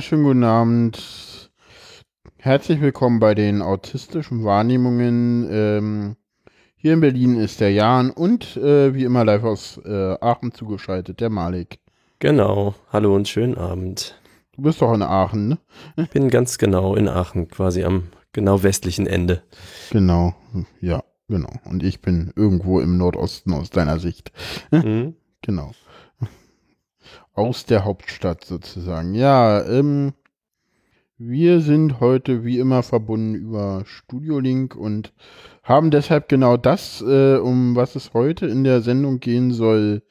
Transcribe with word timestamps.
Wunderschönen 0.00 0.24
guten 0.24 0.44
Abend. 0.44 1.50
Herzlich 2.38 2.80
willkommen 2.80 3.20
bei 3.20 3.34
den 3.34 3.60
autistischen 3.60 4.44
Wahrnehmungen. 4.44 5.46
Ähm, 5.50 6.16
hier 6.74 6.94
in 6.94 7.00
Berlin 7.00 7.36
ist 7.36 7.60
der 7.60 7.70
Jan 7.70 8.10
und 8.10 8.56
äh, 8.56 8.94
wie 8.94 9.04
immer 9.04 9.26
live 9.26 9.44
aus 9.44 9.78
äh, 9.84 10.16
Aachen 10.22 10.52
zugeschaltet, 10.52 11.20
der 11.20 11.28
Malik. 11.28 11.80
Genau. 12.18 12.74
Hallo 12.90 13.14
und 13.14 13.28
schönen 13.28 13.58
Abend. 13.58 14.18
Du 14.56 14.62
bist 14.62 14.80
doch 14.80 14.94
in 14.94 15.02
Aachen, 15.02 15.48
ne? 15.48 15.58
Ich 15.96 16.08
bin 16.08 16.30
ganz 16.30 16.56
genau 16.56 16.94
in 16.94 17.06
Aachen, 17.06 17.48
quasi 17.48 17.84
am 17.84 18.04
genau 18.32 18.62
westlichen 18.62 19.06
Ende. 19.06 19.42
Genau, 19.90 20.34
ja, 20.80 21.04
genau. 21.28 21.52
Und 21.66 21.82
ich 21.82 22.00
bin 22.00 22.32
irgendwo 22.36 22.80
im 22.80 22.96
Nordosten 22.96 23.52
aus 23.52 23.68
deiner 23.68 23.98
Sicht. 23.98 24.32
Mhm. 24.70 25.16
Genau. 25.42 25.72
Aus 27.34 27.64
der 27.64 27.84
Hauptstadt 27.84 28.44
sozusagen. 28.44 29.14
Ja, 29.14 29.64
ähm, 29.64 30.12
wir 31.22 31.60
sind 31.60 32.00
heute 32.00 32.44
wie 32.44 32.58
immer 32.58 32.82
verbunden 32.82 33.34
über 33.34 33.82
Studio 33.84 34.38
Link 34.38 34.74
und 34.74 35.12
haben 35.62 35.90
deshalb 35.90 36.30
genau 36.30 36.56
das, 36.56 37.02
äh, 37.02 37.36
um 37.36 37.76
was 37.76 37.94
es 37.94 38.14
heute 38.14 38.46
in 38.46 38.64
der 38.64 38.80
Sendung 38.80 39.20
gehen 39.20 39.52
soll, 39.52 40.02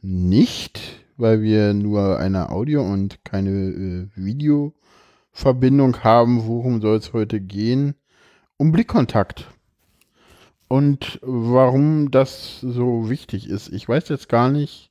nicht, 0.00 0.80
weil 1.18 1.42
wir 1.42 1.74
nur 1.74 2.18
eine 2.18 2.50
Audio- 2.50 2.82
und 2.82 3.24
keine 3.24 3.50
äh, 3.50 4.08
Videoverbindung 4.14 6.02
haben. 6.02 6.46
Worum 6.46 6.80
soll 6.80 6.96
es 6.96 7.12
heute 7.12 7.42
gehen? 7.42 7.94
Um 8.56 8.72
Blickkontakt. 8.72 9.48
Und 10.66 11.18
warum 11.22 12.10
das 12.10 12.60
so 12.60 13.10
wichtig 13.10 13.50
ist. 13.50 13.70
Ich 13.70 13.88
weiß 13.88 14.08
jetzt 14.08 14.30
gar 14.30 14.48
nicht, 14.48 14.87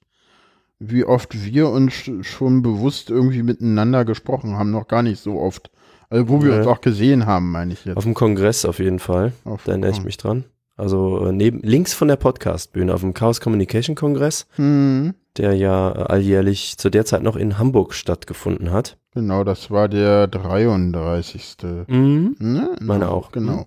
wie 0.79 1.05
oft 1.05 1.43
wir 1.45 1.69
uns 1.69 1.93
schon 2.21 2.61
bewusst 2.61 3.09
irgendwie 3.09 3.43
miteinander 3.43 4.05
gesprochen 4.05 4.57
haben. 4.57 4.71
Noch 4.71 4.87
gar 4.87 5.01
nicht 5.03 5.19
so 5.21 5.39
oft. 5.39 5.71
Also 6.09 6.29
wo 6.29 6.41
wir 6.43 6.51
Ja. 6.51 6.57
uns 6.59 6.67
auch 6.67 6.81
gesehen 6.81 7.25
haben, 7.25 7.51
meine 7.51 7.73
ich 7.73 7.83
jetzt. 7.85 7.97
Auf 7.97 8.03
dem 8.03 8.13
Kongress 8.13 8.63
auf 8.65 8.79
jeden 8.79 8.99
Fall. 8.99 9.33
Auf- 9.43 9.63
Da 9.65 9.71
erinnere 9.71 9.91
ich 9.91 10.03
mich 10.03 10.17
dran. 10.17 10.45
Also 10.77 11.25
äh, 11.25 11.31
neben, 11.31 11.59
links 11.63 11.93
von 11.93 12.07
der 12.07 12.15
Podcastbühne 12.17 12.93
auf 12.93 13.01
dem 13.01 13.13
Chaos 13.15 13.41
Communication 13.41 13.95
Kongress, 13.95 14.45
Hm, 14.57 15.15
der 15.37 15.53
ja 15.55 15.89
äh, 15.91 16.03
alljährlich 16.03 16.77
zu 16.77 16.89
der 16.91 17.03
Zeit 17.03 17.23
noch 17.23 17.35
in 17.35 17.57
Hamburg 17.57 17.93
stattgefunden 17.95 18.71
hat. 18.71 18.97
genau, 19.15 19.43
das 19.43 19.71
war 19.71 19.89
der 19.89 20.27
33. 20.27 21.57
Mhm. 21.87 22.35
Ne? 22.39 22.75
Meine 22.79 23.09
auch. 23.09 23.31
Genau. 23.31 23.65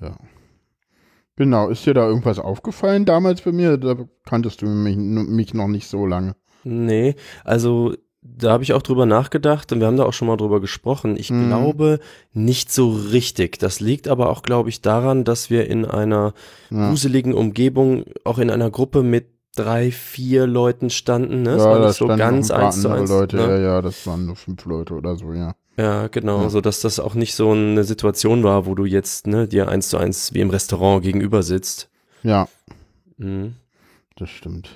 Ja. 0.00 0.16
Genau, 1.40 1.70
ist 1.70 1.86
dir 1.86 1.94
da 1.94 2.06
irgendwas 2.06 2.38
aufgefallen 2.38 3.06
damals 3.06 3.40
bei 3.40 3.50
mir? 3.50 3.78
Da 3.78 3.96
kanntest 4.26 4.60
du 4.60 4.66
mich, 4.66 4.94
mich 4.98 5.54
noch 5.54 5.68
nicht 5.68 5.86
so 5.88 6.04
lange. 6.04 6.36
Nee, 6.64 7.14
also 7.44 7.94
da 8.20 8.52
habe 8.52 8.62
ich 8.62 8.74
auch 8.74 8.82
drüber 8.82 9.06
nachgedacht 9.06 9.72
und 9.72 9.80
wir 9.80 9.86
haben 9.86 9.96
da 9.96 10.04
auch 10.04 10.12
schon 10.12 10.28
mal 10.28 10.36
drüber 10.36 10.60
gesprochen. 10.60 11.16
Ich 11.16 11.30
Mhm. 11.30 11.46
glaube 11.48 11.98
nicht 12.34 12.70
so 12.70 12.90
richtig. 12.90 13.58
Das 13.58 13.80
liegt 13.80 14.06
aber 14.06 14.28
auch, 14.28 14.42
glaube 14.42 14.68
ich, 14.68 14.82
daran, 14.82 15.24
dass 15.24 15.48
wir 15.48 15.66
in 15.70 15.86
einer 15.86 16.34
Ja. 16.68 16.90
gruseligen 16.90 17.32
Umgebung, 17.32 18.04
auch 18.26 18.36
in 18.38 18.50
einer 18.50 18.70
Gruppe 18.70 19.02
mit 19.02 19.28
drei, 19.56 19.90
vier 19.90 20.46
Leuten 20.46 20.90
standen. 20.90 21.42
Ne? 21.42 21.56
Ja, 21.56 21.64
war 21.64 21.78
da 21.80 21.86
nicht 21.88 21.96
so 21.96 22.06
ganz 22.06 22.50
eins 22.50 22.80
zu 22.82 22.88
eins. 22.90 23.10
Leute, 23.10 23.36
ne? 23.36 23.42
ja, 23.42 23.58
ja, 23.58 23.82
das 23.82 24.06
waren 24.06 24.26
nur 24.26 24.36
fünf 24.36 24.64
Leute 24.64 24.94
oder 24.94 25.16
so, 25.16 25.32
ja. 25.32 25.54
Ja, 25.76 26.08
genau, 26.08 26.42
Ja. 26.42 26.50
so 26.50 26.60
dass 26.60 26.80
das 26.80 27.00
auch 27.00 27.14
nicht 27.14 27.34
so 27.34 27.52
eine 27.52 27.84
Situation 27.84 28.42
war, 28.44 28.66
wo 28.66 28.74
du 28.74 28.84
jetzt 28.84 29.26
ne, 29.26 29.48
dir 29.48 29.68
eins 29.68 29.88
zu 29.88 29.96
eins 29.98 30.34
wie 30.34 30.40
im 30.40 30.50
Restaurant 30.50 31.02
gegenüber 31.02 31.42
sitzt. 31.42 31.88
Ja, 32.22 32.48
Mhm. 33.16 33.54
das 34.16 34.30
stimmt. 34.30 34.68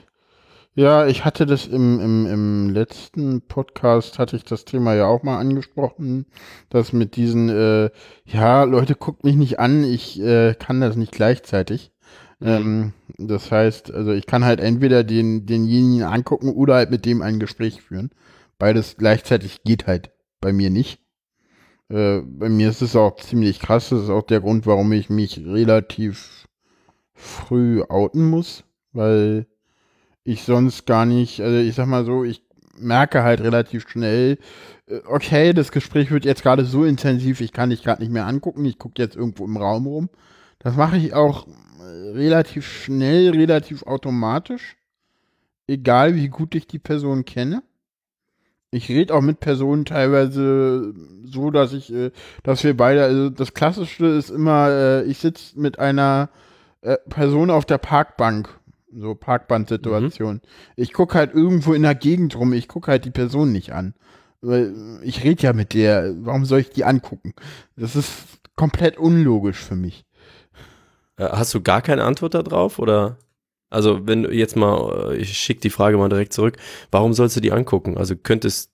Ja, 0.77 1.07
ich 1.07 1.25
hatte 1.25 1.47
das 1.47 1.67
im, 1.69 2.01
im, 2.01 2.27
im 2.27 2.71
letzten 2.71 3.43
Podcast, 3.43 4.19
hatte 4.19 4.35
ich 4.35 4.43
das 4.45 4.65
Thema 4.65 4.95
ja 4.95 5.07
auch 5.07 5.23
mal 5.23 5.39
angesprochen, 5.39 6.27
dass 6.69 6.93
mit 6.93 7.15
diesen, 7.15 7.49
äh, 7.49 7.91
ja, 8.25 8.65
Leute, 8.65 8.97
guckt 8.97 9.23
mich 9.23 9.37
nicht 9.37 9.61
an, 9.61 9.85
ich 9.85 10.21
äh, 10.21 10.55
kann 10.55 10.81
das 10.81 10.97
nicht 10.97 11.13
gleichzeitig. 11.13 11.93
Ähm, 12.41 12.93
das 13.19 13.51
heißt, 13.51 13.93
also 13.93 14.13
ich 14.13 14.27
kann 14.27 14.45
halt 14.45 14.61
entweder 14.61 15.05
den, 15.05 15.47
denjenigen 15.47 16.05
angucken 16.05 16.51
oder 16.51 16.75
halt 16.75 16.91
mit 16.91 17.05
dem 17.05 17.23
ein 17.23 17.39
Gespräch 17.39 17.83
führen. 17.83 18.11
Beides 18.59 18.97
gleichzeitig 18.97 19.63
geht 19.65 19.87
halt 19.87 20.11
bei 20.41 20.53
mir 20.53 20.71
nicht. 20.71 21.01
Äh, 21.89 22.21
bei 22.21 22.49
mir 22.49 22.71
ist 22.71 22.83
es 22.83 22.97
auch 22.97 23.17
ziemlich 23.17 23.61
krass. 23.61 23.91
Das 23.91 24.05
ist 24.05 24.11
auch 24.11 24.23
der 24.23 24.41
Grund, 24.41 24.67
warum 24.67 24.93
ich 24.93 25.11
mich 25.11 25.45
relativ 25.45 26.49
früh 27.15 27.83
outen 27.83 28.29
muss, 28.29 28.65
weil 28.93 29.47
ich 30.25 30.43
sonst 30.43 30.87
gar 30.87 31.07
nicht, 31.07 31.41
also 31.41 31.57
ich 31.59 31.75
sag 31.75 31.87
mal 31.87 32.05
so, 32.05 32.25
ich 32.25 32.43
merke 32.77 33.23
halt 33.23 33.41
relativ 33.41 33.89
schnell, 33.89 34.39
äh, 34.87 35.01
okay, 35.07 35.53
das 35.53 35.71
Gespräch 35.71 36.11
wird 36.11 36.25
jetzt 36.25 36.43
gerade 36.43 36.65
so 36.65 36.85
intensiv, 36.85 37.41
ich 37.41 37.53
kann 37.53 37.71
dich 37.71 37.83
gerade 37.83 38.03
nicht 38.03 38.13
mehr 38.13 38.27
angucken, 38.27 38.65
ich 38.65 38.79
gucke 38.79 39.01
jetzt 39.01 39.17
irgendwo 39.17 39.45
im 39.45 39.57
Raum 39.57 39.87
rum. 39.87 40.09
Das 40.59 40.77
mache 40.77 40.97
ich 40.97 41.15
auch 41.15 41.47
relativ 41.85 42.67
schnell, 42.67 43.31
relativ 43.31 43.85
automatisch, 43.85 44.77
egal 45.67 46.15
wie 46.15 46.29
gut 46.29 46.55
ich 46.55 46.67
die 46.67 46.79
Person 46.79 47.25
kenne. 47.25 47.63
Ich 48.71 48.89
rede 48.89 49.15
auch 49.15 49.21
mit 49.21 49.39
Personen 49.39 49.85
teilweise 49.85 50.95
so, 51.25 51.51
dass 51.51 51.73
ich, 51.73 51.93
äh, 51.93 52.11
dass 52.43 52.65
wir 52.65 52.77
beide, 52.77 53.05
also 53.05 53.31
das 53.31 53.55
Klassischste 53.55 54.07
ist 54.07 54.31
immer, 54.31 54.69
äh, 54.69 55.05
ich 55.05 55.19
sitze 55.19 55.59
mit 55.59 55.79
einer 55.79 56.29
äh, 56.81 56.97
Person 57.09 57.51
auf 57.51 57.67
der 57.67 57.79
Parkbank, 57.79 58.49
so 58.93 59.15
Parkbandsituation. 59.15 60.41
Ich 60.77 60.93
gucke 60.93 61.17
halt 61.17 61.35
irgendwo 61.35 61.73
in 61.73 61.83
der 61.83 61.95
Gegend 61.95 62.37
rum, 62.37 62.53
ich 62.53 62.67
gucke 62.67 62.91
halt 62.91 63.05
die 63.05 63.11
Person 63.11 63.53
nicht 63.53 63.73
an. 63.73 63.95
Weil 64.41 64.75
ich 65.03 65.25
rede 65.25 65.43
ja 65.43 65.53
mit 65.53 65.73
der, 65.73 66.13
warum 66.19 66.45
soll 66.45 66.61
ich 66.61 66.71
die 66.71 66.85
angucken? 66.85 67.33
Das 67.77 67.97
ist 67.97 68.13
komplett 68.57 68.99
unlogisch 68.99 69.59
für 69.59 69.77
mich. 69.77 70.05
Äh, 71.17 71.29
Hast 71.31 71.55
du 71.55 71.63
gar 71.63 71.83
keine 71.83 72.05
Antwort 72.05 72.35
darauf 72.35 72.79
oder? 72.79 73.19
Also 73.71 74.07
wenn 74.07 74.25
du 74.25 74.33
jetzt 74.33 74.57
mal, 74.57 75.13
äh, 75.13 75.17
ich 75.17 75.37
schicke 75.39 75.61
die 75.61 75.71
Frage 75.71 75.97
mal 75.99 76.09
direkt 76.09 76.33
zurück, 76.33 76.57
warum 76.91 77.13
sollst 77.13 77.37
du 77.37 77.41
die 77.41 77.53
angucken? 77.53 77.99
Also 77.99 78.17
könntest, 78.17 78.71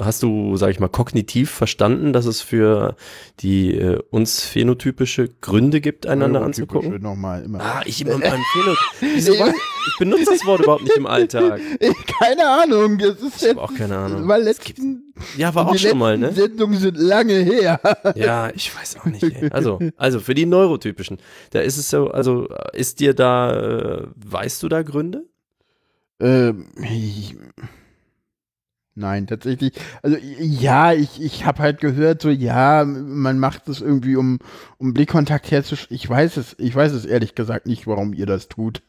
hast 0.00 0.22
du, 0.22 0.56
sag 0.56 0.70
ich 0.70 0.80
mal, 0.80 0.88
kognitiv 0.88 1.50
verstanden, 1.50 2.12
dass 2.12 2.26
es 2.26 2.40
für 2.40 2.96
die 3.40 3.74
äh, 3.76 4.00
uns 4.10 4.44
phänotypische 4.44 5.28
Gründe 5.40 5.80
gibt, 5.80 6.06
einander 6.06 6.42
anzugucken? 6.42 7.00
Nochmal 7.00 7.44
immer. 7.44 7.60
Ah, 7.60 7.82
ich 7.84 8.00
immer 8.00 8.18
Phäno 8.18 8.76
Wieso? 9.00 9.32
Ich 9.32 9.98
benutze 9.98 10.24
das 10.26 10.44
Wort 10.46 10.60
überhaupt 10.62 10.82
nicht 10.84 10.96
im 10.96 11.06
Alltag. 11.06 11.60
Keine 12.18 12.46
Ahnung, 12.46 12.98
das 12.98 13.20
ist 13.20 13.42
Ich 13.42 13.48
habe 13.50 13.62
auch 13.62 13.74
keine 13.74 13.96
Ahnung. 13.98 14.26
weil 14.28 14.42
letzten, 14.42 15.12
Ja, 15.36 15.54
war 15.54 15.68
auch 15.68 15.76
schon 15.76 15.98
mal, 15.98 16.16
ne? 16.16 16.32
Sendungen 16.32 16.78
sind 16.78 16.96
lange 16.96 17.34
her. 17.34 17.80
Ja, 18.16 18.50
ich 18.54 18.74
weiß 18.74 18.98
auch 19.00 19.04
nicht. 19.06 19.22
Ey. 19.22 19.50
Also, 19.50 19.78
also 19.96 20.20
für 20.20 20.34
die 20.34 20.46
Neurotypischen, 20.46 21.18
da 21.50 21.60
ist 21.60 21.76
es 21.76 21.90
so, 21.90 22.10
also 22.10 22.48
ist 22.72 23.00
dir 23.00 23.14
da, 23.14 23.52
äh, 24.02 24.06
weißt 24.16 24.62
du 24.62 24.68
da 24.68 24.82
Gründe? 24.82 25.24
Ähm, 26.20 26.66
ich, 26.82 27.36
nein, 28.94 29.26
tatsächlich. 29.26 29.72
Also 30.02 30.16
ja, 30.38 30.92
ich, 30.92 31.20
ich 31.20 31.44
habe 31.44 31.62
halt 31.62 31.80
gehört, 31.80 32.22
so 32.22 32.30
ja, 32.30 32.84
man 32.84 33.38
macht 33.38 33.68
es 33.68 33.80
irgendwie, 33.80 34.16
um, 34.16 34.38
um 34.78 34.94
Blickkontakt 34.94 35.50
herzustellen. 35.50 35.96
Ich 35.96 36.08
weiß 36.08 36.36
es, 36.36 36.54
ich 36.58 36.74
weiß 36.74 36.92
es 36.92 37.04
ehrlich 37.04 37.34
gesagt 37.34 37.66
nicht, 37.66 37.86
warum 37.86 38.12
ihr 38.14 38.26
das 38.26 38.48
tut. 38.48 38.82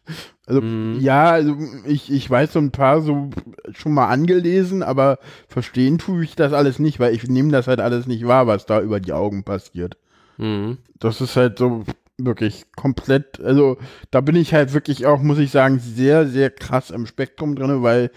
Also 0.46 0.62
Mhm. 0.62 1.00
ja, 1.00 1.32
also 1.32 1.58
ich, 1.86 2.12
ich 2.12 2.30
weiß 2.30 2.54
so 2.54 2.60
ein 2.60 2.72
paar 2.72 3.02
so 3.02 3.32
schon 3.74 3.94
mal 3.94 4.08
angelesen, 4.10 4.84
aber 4.84 5.18
verstehen 5.48 5.98
tue 5.98 6.24
ich 6.24 6.36
das 6.36 6.54
alles 6.54 6.78
nicht, 6.80 7.00
weil 7.00 7.14
ich 7.16 7.28
nehme 7.28 7.52
das 7.52 7.68
halt 7.68 7.80
alles 7.80 8.06
nicht 8.08 8.28
wahr, 8.28 8.46
was 8.48 8.66
da 8.66 8.82
über 8.82 9.00
die 9.00 9.14
Augen 9.14 9.44
passiert. 9.44 9.98
Mhm. 10.38 10.78
Das 11.00 11.22
ist 11.22 11.36
halt 11.36 11.58
so 11.58 11.84
wirklich 12.18 12.66
komplett, 12.76 13.42
also 13.42 13.78
da 14.12 14.22
bin 14.22 14.36
ich 14.38 14.54
halt 14.54 14.74
wirklich 14.74 15.06
auch, 15.06 15.22
muss 15.22 15.38
ich 15.40 15.52
sagen, 15.52 15.80
sehr, 15.80 16.28
sehr 16.28 16.50
krass 16.50 16.90
im 16.92 17.08
Spektrum 17.08 17.56
drin, 17.56 17.84
weil 17.84 18.10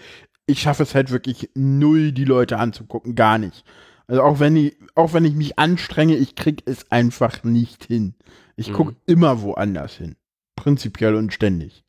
ich 0.49 0.59
schaffe 0.61 0.83
es 0.83 0.95
halt 0.95 1.11
wirklich 1.11 1.49
null, 1.55 2.11
die 2.11 2.25
Leute 2.25 2.57
anzugucken, 2.57 3.15
gar 3.15 3.37
nicht. 3.37 3.63
Also 4.07 4.23
auch 4.23 4.39
wenn 4.39 4.55
ich, 4.55 4.75
auch 4.95 5.13
wenn 5.13 5.25
ich 5.25 5.35
mich 5.35 5.59
anstrenge, 5.59 6.15
ich 6.15 6.35
krieg 6.35 6.63
es 6.65 6.91
einfach 6.91 7.43
nicht 7.43 7.85
hin. 7.85 8.15
Ich 8.55 8.69
Mhm. 8.69 8.73
gucke 8.73 8.95
immer 9.05 9.41
woanders 9.41 9.93
hin. 9.95 10.15
Prinzipiell 10.55 11.15
und 11.15 11.31
ständig. 11.33 11.83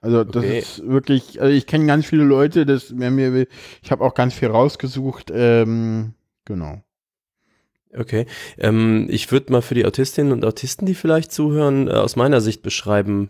Also 0.00 0.22
das 0.22 0.44
Okay. 0.44 0.58
ist 0.60 0.86
wirklich, 0.86 1.40
also 1.42 1.52
ich 1.52 1.66
kenne 1.66 1.86
ganz 1.86 2.06
viele 2.06 2.22
Leute, 2.22 2.64
das 2.64 2.90
mir, 2.90 3.10
mir 3.10 3.46
ich 3.82 3.90
habe 3.90 4.04
auch 4.04 4.14
ganz 4.14 4.32
viel 4.34 4.48
rausgesucht, 4.48 5.32
ähm, 5.34 6.14
genau. 6.44 6.80
Okay. 7.96 8.26
Ähm, 8.58 9.06
ich 9.10 9.32
würde 9.32 9.50
mal 9.50 9.62
für 9.62 9.74
die 9.74 9.86
Autistinnen 9.86 10.32
und 10.32 10.44
Autisten, 10.44 10.86
die 10.86 10.94
vielleicht 10.94 11.32
zuhören, 11.32 11.88
äh, 11.88 11.92
aus 11.92 12.16
meiner 12.16 12.40
Sicht 12.40 12.62
beschreiben, 12.62 13.28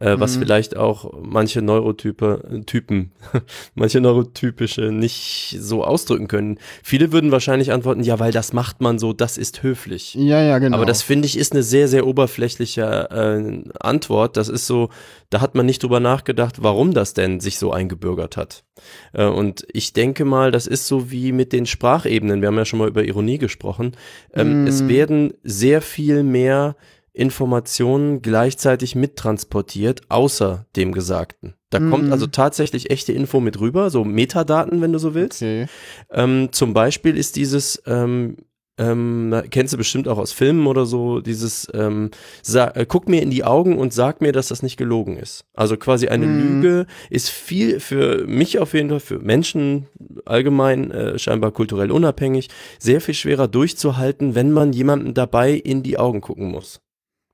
äh, 0.00 0.14
was 0.18 0.36
Mhm. 0.36 0.40
vielleicht 0.40 0.76
auch 0.76 1.12
manche 1.22 1.62
Neurotype, 1.62 2.62
Typen, 2.66 3.12
manche 3.74 4.00
Neurotypische 4.00 4.92
nicht 4.92 5.56
so 5.58 5.84
ausdrücken 5.84 6.28
können. 6.28 6.58
Viele 6.82 7.12
würden 7.12 7.30
wahrscheinlich 7.32 7.72
antworten, 7.72 8.02
ja, 8.02 8.18
weil 8.18 8.32
das 8.32 8.52
macht 8.52 8.80
man 8.80 8.98
so, 8.98 9.12
das 9.12 9.38
ist 9.38 9.62
höflich. 9.62 10.14
Ja, 10.14 10.42
ja, 10.42 10.58
genau. 10.58 10.76
Aber 10.76 10.86
das 10.86 11.02
finde 11.02 11.26
ich 11.26 11.38
ist 11.38 11.52
eine 11.52 11.62
sehr, 11.62 11.88
sehr 11.88 12.06
oberflächliche 12.06 13.08
äh, 13.10 13.70
Antwort. 13.80 14.36
Das 14.36 14.48
ist 14.48 14.66
so, 14.66 14.90
da 15.30 15.40
hat 15.40 15.54
man 15.54 15.66
nicht 15.66 15.82
drüber 15.82 16.00
nachgedacht, 16.00 16.62
warum 16.62 16.92
das 16.94 17.14
denn 17.14 17.40
sich 17.40 17.58
so 17.58 17.72
eingebürgert 17.72 18.36
hat. 18.36 18.64
Äh, 19.12 19.24
und 19.24 19.66
ich 19.72 19.92
denke 19.92 20.24
mal, 20.24 20.50
das 20.52 20.66
ist 20.66 20.86
so 20.86 21.10
wie 21.10 21.32
mit 21.32 21.52
den 21.52 21.66
Sprachebenen. 21.66 22.40
Wir 22.42 22.48
haben 22.48 22.56
ja 22.58 22.64
schon 22.64 22.78
mal 22.78 22.88
über 22.88 23.04
Ironie 23.04 23.38
gesprochen. 23.38 23.92
Ähm, 24.34 24.64
Mm. 24.64 24.66
Es 24.66 24.86
werden 24.88 25.34
sehr 25.42 25.80
viel 25.82 26.22
mehr 26.22 26.76
Informationen 27.16 28.22
gleichzeitig 28.22 28.94
mittransportiert, 28.94 30.02
außer 30.10 30.66
dem 30.76 30.92
Gesagten. 30.92 31.54
Da 31.70 31.78
kommt 31.80 32.08
Mm. 32.08 32.12
also 32.12 32.26
tatsächlich 32.26 32.90
echte 32.90 33.12
Info 33.12 33.40
mit 33.40 33.58
rüber, 33.60 33.90
so 33.90 34.04
Metadaten, 34.04 34.80
wenn 34.82 34.92
du 34.92 34.98
so 34.98 35.14
willst. 35.14 35.42
okay. 35.42 35.66
Ähm, 36.10 36.48
zum 36.52 36.74
Beispiel 36.74 37.16
ist 37.16 37.36
dieses, 37.36 37.82
ähm, 37.86 38.36
ähm, 38.78 39.34
kennst 39.50 39.72
du 39.72 39.78
bestimmt 39.78 40.06
auch 40.06 40.18
aus 40.18 40.32
Filmen 40.32 40.66
oder 40.66 40.84
so, 40.84 41.20
dieses, 41.20 41.66
ähm, 41.72 42.10
sa- 42.42 42.72
äh, 42.74 42.84
guck 42.86 43.08
mir 43.08 43.22
in 43.22 43.30
die 43.30 43.42
Augen 43.42 43.78
und 43.78 43.94
sag 43.94 44.20
mir, 44.20 44.32
dass 44.32 44.48
das 44.48 44.62
nicht 44.62 44.76
gelogen 44.76 45.16
ist. 45.16 45.46
Also 45.54 45.78
quasi 45.78 46.08
eine 46.08 46.26
Mhm. 46.26 46.38
Lüge 46.38 46.86
ist 47.08 47.30
viel, 47.30 47.80
für 47.80 48.26
mich 48.26 48.58
auf 48.58 48.74
jeden 48.74 48.90
Fall, 48.90 49.00
für 49.00 49.18
Menschen 49.18 49.86
allgemein, 50.26 50.90
äh, 50.90 51.18
scheinbar 51.18 51.52
kulturell 51.52 51.90
unabhängig, 51.90 52.48
sehr 52.78 53.00
viel 53.00 53.14
schwerer 53.14 53.48
durchzuhalten, 53.48 54.34
wenn 54.34 54.52
man 54.52 54.74
jemandem 54.74 55.14
dabei 55.14 55.52
in 55.52 55.82
die 55.82 55.98
Augen 55.98 56.20
gucken 56.20 56.50
muss. 56.50 56.80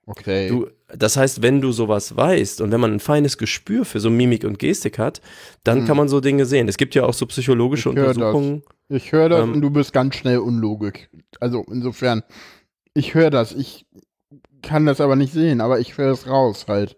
Okay. 0.06 0.48
Du, 0.48 0.66
das 0.96 1.16
heißt, 1.16 1.42
wenn 1.42 1.60
du 1.60 1.70
sowas 1.72 2.16
weißt 2.16 2.60
und 2.60 2.72
wenn 2.72 2.80
man 2.80 2.92
ein 2.92 3.00
feines 3.00 3.38
Gespür 3.38 3.84
für 3.84 4.00
so 4.00 4.10
Mimik 4.10 4.44
und 4.44 4.58
Gestik 4.58 4.98
hat, 4.98 5.20
dann 5.64 5.80
Hm. 5.80 5.86
kann 5.86 5.96
man 5.96 6.08
so 6.08 6.20
Dinge 6.20 6.44
sehen. 6.44 6.68
Es 6.68 6.76
gibt 6.76 6.94
ja 6.94 7.04
auch 7.04 7.14
so 7.14 7.24
psychologische 7.26 7.90
Ich 7.90 7.96
hör 7.96 8.06
das. 8.08 8.16
Untersuchungen. 8.16 8.62
Ich 8.88 9.12
höre 9.12 9.28
das 9.28 9.42
Ähm, 9.44 9.52
und 9.54 9.60
du 9.60 9.70
bist 9.70 9.92
ganz 9.92 10.16
schnell 10.16 10.38
unlogik. 10.38 11.08
Also 11.40 11.64
insofern, 11.70 12.22
ich 12.94 13.14
höre 13.14 13.30
das. 13.30 13.52
Ich 13.52 13.86
kann 14.60 14.86
das 14.86 15.00
aber 15.00 15.16
nicht 15.16 15.32
sehen, 15.32 15.60
aber 15.60 15.78
ich 15.80 15.96
höre 15.96 16.12
es 16.12 16.26
raus 16.28 16.66
halt. 16.68 16.96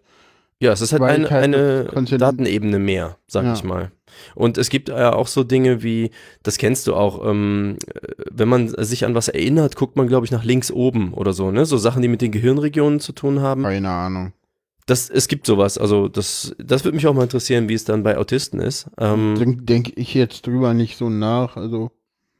Ja, 0.60 0.72
es 0.72 0.80
ist 0.80 0.92
halt 0.92 1.02
Weil 1.02 1.26
eine, 1.26 1.90
eine 1.94 2.18
Datenebene 2.18 2.78
mehr, 2.78 3.18
sag 3.26 3.44
Ja. 3.44 3.52
ich 3.52 3.64
mal. 3.64 3.90
Und 4.34 4.58
es 4.58 4.68
gibt 4.68 4.88
ja 4.88 5.12
auch 5.12 5.26
so 5.26 5.44
Dinge 5.44 5.82
wie, 5.82 6.10
das 6.42 6.58
kennst 6.58 6.86
du 6.86 6.94
auch, 6.94 7.24
ähm, 7.28 7.76
äh, 7.86 8.00
wenn 8.30 8.48
man 8.48 8.68
sich 8.68 9.04
an 9.04 9.14
was 9.14 9.28
erinnert, 9.28 9.76
guckt 9.76 9.96
man, 9.96 10.08
glaube 10.08 10.26
ich, 10.26 10.32
nach 10.32 10.44
links 10.44 10.70
oben 10.70 11.12
oder 11.14 11.32
so, 11.32 11.50
ne? 11.50 11.66
So 11.66 11.76
Sachen, 11.76 12.02
die 12.02 12.08
mit 12.08 12.22
den 12.22 12.32
Gehirnregionen 12.32 13.00
zu 13.00 13.12
tun 13.12 13.40
haben. 13.40 13.62
Keine 13.62 13.90
Ahnung. 13.90 14.32
Das, 14.86 15.08
es 15.08 15.28
gibt 15.28 15.46
sowas, 15.46 15.78
also 15.78 16.08
das, 16.08 16.54
das 16.58 16.84
würde 16.84 16.96
mich 16.96 17.06
auch 17.06 17.14
mal 17.14 17.22
interessieren, 17.22 17.70
wie 17.70 17.74
es 17.74 17.84
dann 17.84 18.02
bei 18.02 18.18
Autisten 18.18 18.60
ist. 18.60 18.86
Ähm, 18.98 19.34
Denke 19.38 19.62
denk 19.62 19.92
ich 19.96 20.12
jetzt 20.12 20.46
drüber 20.46 20.74
nicht 20.74 20.98
so 20.98 21.08
nach. 21.08 21.56
Also 21.56 21.90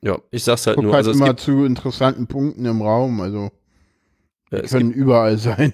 ja, 0.02 0.18
ich 0.30 0.44
sag's 0.44 0.66
halt 0.66 0.76
nur, 0.76 0.92
halt 0.92 1.06
also 1.06 1.12
es 1.12 1.16
immer 1.16 1.36
zu 1.38 1.64
interessanten 1.64 2.26
Punkten 2.26 2.66
im 2.66 2.82
Raum. 2.82 3.22
Also 3.22 3.50
ja, 4.52 4.60
können 4.60 4.92
überall 4.92 5.38
sein. 5.38 5.72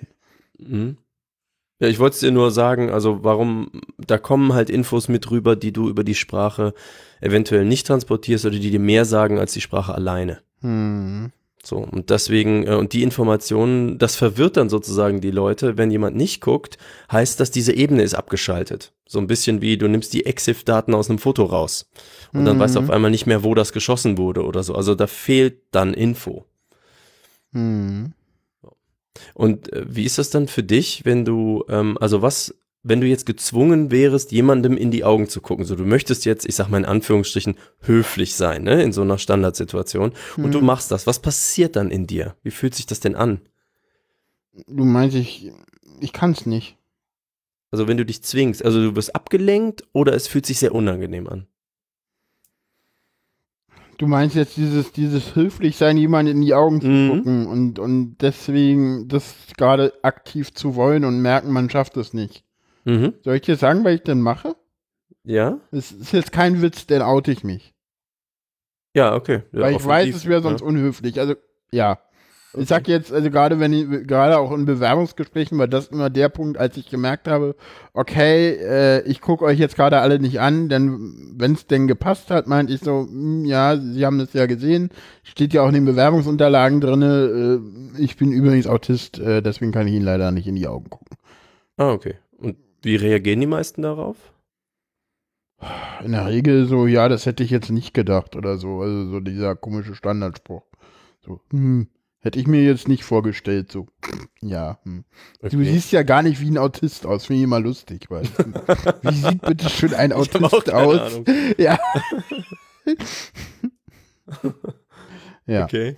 Mhm. 0.59 0.97
Ja, 1.81 1.89
ich 1.89 1.99
wollte 1.99 2.15
es 2.15 2.21
dir 2.21 2.31
nur 2.31 2.51
sagen, 2.51 2.91
also 2.91 3.25
warum, 3.25 3.71
da 3.97 4.19
kommen 4.19 4.53
halt 4.53 4.69
Infos 4.71 5.09
mit 5.09 5.31
rüber, 5.31 5.57
die 5.57 5.73
du 5.73 5.89
über 5.89 6.05
die 6.05 6.15
Sprache 6.15 6.75
eventuell 7.23 7.65
nicht 7.65 7.87
transportierst 7.87 8.45
oder 8.45 8.59
die 8.59 8.71
dir 8.71 8.79
mehr 8.81 9.07
sagen 9.07 9.39
als 9.39 9.55
die 9.55 9.63
Sprache 9.63 9.95
alleine. 9.95 10.41
Hm. 10.61 11.33
So, 11.63 11.77
und 11.77 12.09
deswegen, 12.09 12.67
äh, 12.67 12.75
und 12.75 12.93
die 12.95 13.03
Informationen, 13.03 13.99
das 13.99 14.17
verwirrt 14.17 14.57
dann 14.57 14.71
sozusagen 14.71 15.21
die 15.21 15.31
Leute. 15.31 15.77
Wenn 15.77 15.91
jemand 15.91 16.17
nicht 16.17 16.41
guckt, 16.41 16.79
heißt 17.13 17.39
das, 17.41 17.51
diese 17.51 17.75
Ebene 17.75 18.03
ist 18.03 18.15
abgeschaltet. 18.15 18.93
So 19.07 19.19
ein 19.19 19.27
bisschen 19.27 19.61
wie, 19.61 19.77
du 19.77 19.87
nimmst 19.89 20.13
die 20.15 20.25
EXIF-Daten 20.25 20.95
aus 20.95 21.11
einem 21.11 21.19
Foto 21.19 21.45
raus. 21.45 21.91
Und 22.33 22.45
dann 22.47 22.59
weißt 22.59 22.77
du 22.77 22.81
Mhm. 22.81 22.87
auf 22.87 22.95
einmal 22.95 23.11
nicht 23.11 23.27
mehr, 23.27 23.43
wo 23.45 23.55
das 23.55 23.73
geschossen 23.73 24.17
wurde 24.17 24.45
oder 24.45 24.63
so. 24.63 24.75
Also 24.75 24.95
da 24.95 25.07
fehlt 25.07 25.59
dann 25.71 25.93
Info. 25.95 26.45
Hm. 27.53 28.13
Und 29.35 29.73
äh, 29.73 29.85
wie 29.89 30.05
ist 30.05 30.19
das 30.19 30.31
dann 30.31 30.49
für 30.49 30.63
dich, 30.63 31.05
wenn 31.05 31.25
du, 31.25 31.65
ähm, 31.69 31.99
also 32.01 32.23
was, 32.23 32.55
wenn 32.83 33.01
du 33.01 33.07
jetzt 33.07 33.27
gezwungen 33.27 33.91
wärst, 33.91 34.33
jemandem 34.33 34.77
in 34.77 34.91
die 34.91 35.05
Augen 35.05 35.29
zu 35.29 35.41
gucken? 35.41 35.65
So, 35.65 35.77
du 35.77 35.85
möchtest 35.85 36.25
jetzt, 36.25 36.47
ich 36.47 36.55
sag 36.55 36.69
mal 36.69 36.79
in 36.79 36.85
Anführungsstrichen, 36.85 37.57
höflich 37.81 38.35
sein, 38.35 38.63
ne, 38.63 38.83
in 38.83 38.93
so 38.93 39.03
einer 39.03 39.19
Standardsituation. 39.19 40.13
Und 40.37 40.53
du 40.55 40.59
Hm. 40.59 40.67
machst 40.67 40.91
das. 40.91 41.07
Was 41.07 41.19
passiert 41.21 41.77
dann 41.77 41.91
in 41.91 42.07
dir? 42.07 42.37
Wie 42.43 42.51
fühlt 42.51 42.75
sich 42.75 42.87
das 42.87 43.01
denn 43.01 43.17
an? 43.17 43.41
Du 44.67 44.85
meinst, 44.85 45.17
ich, 45.17 45.53
ich 46.01 46.13
kann 46.13 46.33
es 46.33 46.47
nicht. 46.47 46.77
Also 47.71 47.87
wenn 47.87 47.97
du 47.97 48.05
dich 48.05 48.23
zwingst, 48.23 48.65
also 48.65 48.81
du 48.81 48.97
wirst 48.97 49.15
abgelenkt 49.15 49.85
oder 49.93 50.13
es 50.15 50.27
fühlt 50.27 50.45
sich 50.47 50.59
sehr 50.59 50.75
unangenehm 50.75 51.29
an. 51.29 51.47
Du 54.01 54.07
meinst 54.07 54.35
jetzt 54.35 54.57
dieses, 54.57 54.93
dieses 54.93 55.37
höflich 55.37 55.77
sein, 55.77 55.99
jemand 55.99 56.27
in 56.27 56.41
die 56.41 56.55
Augen 56.55 56.81
zu 56.81 56.87
Mhm. 56.87 57.09
gucken 57.11 57.47
und, 57.47 57.79
und 57.79 58.17
deswegen 58.23 59.09
das 59.09 59.35
gerade 59.59 59.93
aktiv 60.01 60.55
zu 60.55 60.75
wollen 60.75 61.05
und 61.05 61.21
merken, 61.21 61.53
man 61.53 61.69
schafft 61.69 61.99
es 61.99 62.15
nicht. 62.15 62.43
Mhm. 62.87 63.13
Soll 63.23 63.35
ich 63.35 63.43
dir 63.43 63.57
sagen, 63.57 63.85
was 63.85 63.93
ich 63.93 64.03
denn 64.03 64.23
mache? 64.23 64.57
Ja? 65.23 65.59
Es 65.71 65.93
ist 65.93 66.13
jetzt 66.15 66.33
kein 66.33 66.63
Witz, 66.63 66.87
denn 66.87 67.03
oute 67.03 67.31
ich 67.31 67.45
mich. 67.45 67.75
Ja, 68.95 69.15
okay. 69.15 69.43
Ja, 69.53 69.61
Weil 69.61 69.77
ich 69.77 69.85
weiß, 69.85 70.17
es 70.17 70.25
wäre 70.25 70.41
sonst 70.41 70.63
ja. 70.63 70.67
unhöflich. 70.67 71.21
Also, 71.21 71.35
ja. 71.71 71.99
Ich 72.55 72.69
sag 72.69 72.89
jetzt, 72.89 73.13
also 73.13 73.31
gerade 73.31 73.61
wenn 73.61 73.73
ich, 73.73 74.09
gerade 74.09 74.39
auch 74.39 74.51
in 74.51 74.65
Bewerbungsgesprächen 74.65 75.57
war 75.59 75.69
das 75.69 75.89
immer 75.89 76.11
der 76.11 76.29
Punkt, 76.29 76.59
als 76.59 76.77
ich 76.77 76.91
gemerkt 76.91 77.29
habe, 77.29 77.55
okay, 77.93 78.55
äh, 78.55 79.03
ich 79.03 79.21
gucke 79.21 79.45
euch 79.45 79.59
jetzt 79.59 79.77
gerade 79.77 80.01
alle 80.01 80.19
nicht 80.19 80.41
an, 80.41 80.69
denn 80.69 81.33
wenn 81.37 81.53
es 81.53 81.69
denn 81.69 81.87
gepasst 81.87 82.31
hat, 82.31 82.49
meinte 82.49 82.73
ich 82.73 82.81
so, 82.81 83.07
hm, 83.09 83.45
ja, 83.45 83.77
Sie 83.77 84.05
haben 84.05 84.19
das 84.19 84.33
ja 84.33 84.47
gesehen, 84.47 84.91
steht 85.23 85.55
ja 85.55 85.63
auch 85.63 85.69
in 85.69 85.75
den 85.75 85.85
Bewerbungsunterlagen 85.85 86.81
drinne, 86.81 87.61
äh, 87.97 88.03
ich 88.03 88.17
bin 88.17 88.33
übrigens 88.33 88.67
Autist, 88.67 89.21
äh, 89.21 89.43
deswegen 89.43 89.71
kann 89.71 89.87
ich 89.87 89.95
Ihnen 89.95 90.05
leider 90.05 90.33
nicht 90.33 90.49
in 90.49 90.57
die 90.57 90.67
Augen 90.67 90.91
gucken. 90.91 91.17
Ah, 91.77 91.93
okay. 91.93 92.17
Und 92.37 92.57
wie 92.83 92.97
reagieren 92.97 93.41
die 93.41 93.47
meisten 93.47 93.83
darauf? 93.83 94.17
In 96.03 96.13
der 96.13 96.27
Regel 96.27 96.67
so, 96.67 96.87
ja, 96.87 97.09
das 97.09 97.27
hätte 97.27 97.45
ich 97.45 97.51
jetzt 97.51 97.71
nicht 97.71 97.95
gedacht 97.95 98.35
oder 98.35 98.57
so, 98.57 98.81
also 98.81 99.05
so 99.05 99.21
dieser 99.21 99.55
komische 99.55 99.95
Standardspruch. 99.95 100.63
So, 101.21 101.41
hm, 101.51 101.89
hätte 102.21 102.39
ich 102.39 102.47
mir 102.47 102.63
jetzt 102.63 102.89
nicht 102.89 103.05
vorgestellt, 103.05 103.73
so, 103.73 103.87
ja, 104.41 104.79
hm. 104.85 105.05
Du 105.41 105.47
Okay. 105.47 105.65
siehst 105.65 105.93
ja 105.93 106.03
gar 106.03 106.23
nicht 106.23 106.41
wie 106.41 106.51
ein 106.51 106.59
Autist 106.59 107.07
aus. 107.07 107.27
Finde 107.27 107.39
ich 107.41 107.45
immer 107.45 107.61
lustig, 107.61 108.07
weil 108.11 108.25
wie 109.03 109.15
sieht 109.15 109.43
bitte 109.43 109.69
schön 109.69 109.95
ein 109.95 110.13
Autist 110.13 110.73
aus? 110.73 111.01
Ahnung. 111.01 111.25
Ja. 111.59 111.79
ja, 115.47 115.65
Okay. 115.65 115.97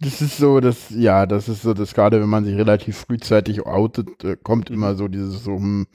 das 0.00 0.22
ist 0.22 0.36
so, 0.38 0.60
das, 0.60 0.90
ja, 0.90 1.26
das 1.26 1.48
ist 1.48 1.62
so, 1.62 1.74
das 1.74 1.94
gerade 1.94 2.20
wenn 2.20 2.28
man 2.28 2.44
sich 2.44 2.56
relativ 2.56 2.96
frühzeitig 2.98 3.66
outet, 3.66 4.24
äh, 4.24 4.36
kommt 4.42 4.70
Mhm. 4.70 4.76
immer 4.76 4.94
so 4.94 5.08
dieses 5.08 5.44
so, 5.44 5.56
hm, 5.56 5.86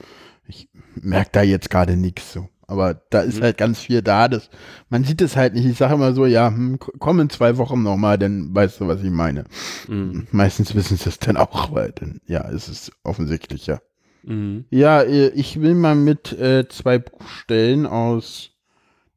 ich 0.46 0.68
merke 0.94 1.30
da 1.32 1.42
jetzt 1.42 1.70
gerade 1.70 1.96
nichts 1.96 2.32
so. 2.32 2.48
Aber 2.68 2.94
da 3.10 3.22
ist 3.22 3.38
Mhm. 3.38 3.42
halt 3.44 3.58
ganz 3.58 3.80
viel 3.80 4.02
da. 4.02 4.28
Das, 4.28 4.50
man 4.90 5.02
sieht 5.02 5.20
es 5.22 5.36
halt 5.36 5.54
nicht. 5.54 5.64
Ich 5.64 5.78
sage 5.78 5.94
immer 5.94 6.12
so, 6.12 6.26
ja, 6.26 6.48
hm, 6.48 6.78
komm 6.78 7.18
in 7.18 7.30
zwei 7.30 7.56
Wochen 7.56 7.82
nochmal, 7.82 8.18
dann 8.18 8.54
weißt 8.54 8.80
du, 8.80 8.86
was 8.86 9.02
ich 9.02 9.10
meine. 9.10 9.44
Mhm. 9.88 10.28
Meistens 10.30 10.74
wissen 10.74 10.96
sie 10.98 11.08
es 11.08 11.18
dann 11.18 11.36
auch, 11.38 11.72
weil 11.74 11.92
dann, 11.92 12.20
ja, 12.26 12.48
es 12.50 12.68
ist 12.68 12.92
offensichtlicher. 13.04 13.80
Mhm. 14.22 14.66
Ja, 14.70 15.00
äh, 15.02 15.28
ich 15.30 15.60
will 15.62 15.74
mal 15.74 15.94
mit 15.96 16.32
äh, 16.38 16.68
zwei 16.68 16.98
Buchstellen 16.98 17.86
aus 17.86 18.50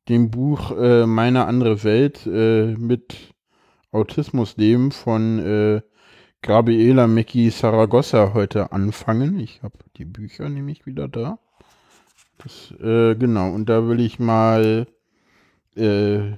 dem 0.09 0.31
Buch 0.31 0.71
äh, 0.79 1.05
Meine 1.05 1.45
andere 1.45 1.83
Welt 1.83 2.25
äh, 2.25 2.73
mit 2.77 3.33
Autismus 3.91 4.55
leben 4.57 4.91
von 4.91 5.39
äh, 5.39 5.81
Gabriela 6.41 7.05
Mecki 7.07 7.49
Saragossa 7.51 8.31
heute 8.33 8.71
anfangen. 8.71 9.37
Ich 9.39 9.61
habe 9.61 9.77
die 9.97 10.05
Bücher 10.05 10.47
nämlich 10.49 10.85
wieder 10.85 11.07
da. 11.09 11.37
Das, 12.43 12.71
äh, 12.79 13.15
genau, 13.15 13.51
und 13.51 13.69
da 13.69 13.87
will 13.87 13.99
ich 13.99 14.19
mal 14.19 14.87
äh, 15.75 16.31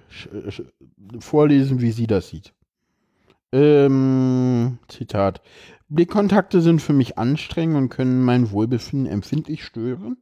vorlesen, 1.20 1.82
wie 1.82 1.92
sie 1.92 2.08
das 2.08 2.30
sieht. 2.30 2.54
Ähm, 3.52 4.80
Zitat. 4.88 5.42
Blickkontakte 5.90 6.62
sind 6.62 6.82
für 6.82 6.94
mich 6.94 7.18
anstrengend 7.18 7.78
und 7.78 7.90
können 7.90 8.24
mein 8.24 8.52
Wohlbefinden 8.52 9.12
empfindlich 9.12 9.64
stören, 9.64 10.18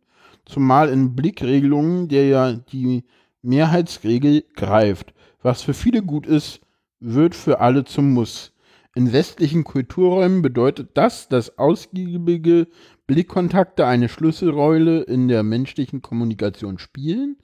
zumal 0.46 0.90
in 0.90 1.16
Blickregelungen, 1.16 2.10
der 2.10 2.28
ja 2.28 2.54
die 2.54 3.04
Mehrheitsregel 3.42 4.44
greift. 4.56 5.14
Was 5.42 5.62
für 5.62 5.74
viele 5.74 6.04
gut 6.04 6.28
ist, 6.28 6.62
wird 7.00 7.36
für 7.36 7.60
alle 7.60 7.86
zum 7.86 8.14
Muss. 8.14 8.54
In 8.94 9.14
westlichen 9.14 9.64
Kulturräumen 9.64 10.42
bedeutet 10.42 10.90
das, 10.96 11.30
dass 11.30 11.58
ausgiebige 11.58 12.68
Blickkontakte 13.12 13.86
eine 13.86 14.08
Schlüsselrolle 14.08 15.02
in 15.02 15.28
der 15.28 15.44
menschlichen 15.44 16.02
Kommunikation 16.02 16.80
spielen 16.80 17.36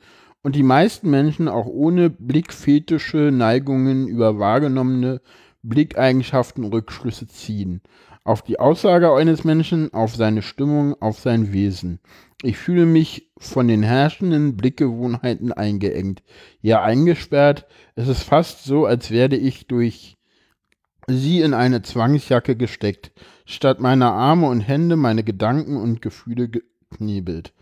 und 0.42 0.56
die 0.56 0.64
meisten 0.64 1.10
Menschen 1.10 1.50
auch 1.50 1.66
ohne 1.66 2.10
blickfetische 2.10 3.32
Neigungen 3.34 4.08
über 4.08 4.40
wahrgenommene 4.40 5.20
Blickeigenschaften 5.64 6.64
Rückschlüsse 6.64 7.28
ziehen. 7.28 7.82
auf 8.28 8.42
die 8.42 8.60
Aussage 8.60 9.14
eines 9.14 9.46
Menschen, 9.46 9.94
auf 9.94 10.14
seine 10.14 10.42
Stimmung, 10.42 11.02
auf 11.02 11.18
sein 11.18 11.54
Wesen. 11.54 12.02
Ich 12.44 12.58
fühle 12.58 12.86
mich 12.86 13.32
von 13.38 13.70
den 13.70 13.84
herrschenden 13.84 14.58
Blickgewohnheiten 14.58 15.54
eingeengt, 15.54 16.24
ja 16.60 16.84
eingesperrt. 16.84 17.68
Es 17.96 18.10
ist 18.10 18.24
fast 18.24 18.66
so, 18.66 18.86
als 18.86 19.12
werde 19.12 19.38
ich 19.38 19.68
durch 19.68 20.17
sie 21.08 21.42
in 21.42 21.54
eine 21.54 21.82
Zwangsjacke 21.82 22.56
gesteckt, 22.56 23.12
statt 23.46 23.80
meiner 23.80 24.12
Arme 24.12 24.48
und 24.48 24.62
Hände 24.62 24.96
meine 24.98 25.24
Gedanken 25.24 25.78
und 25.78 26.02
Gefühle 26.02 26.50
geknebelt. 26.50 27.54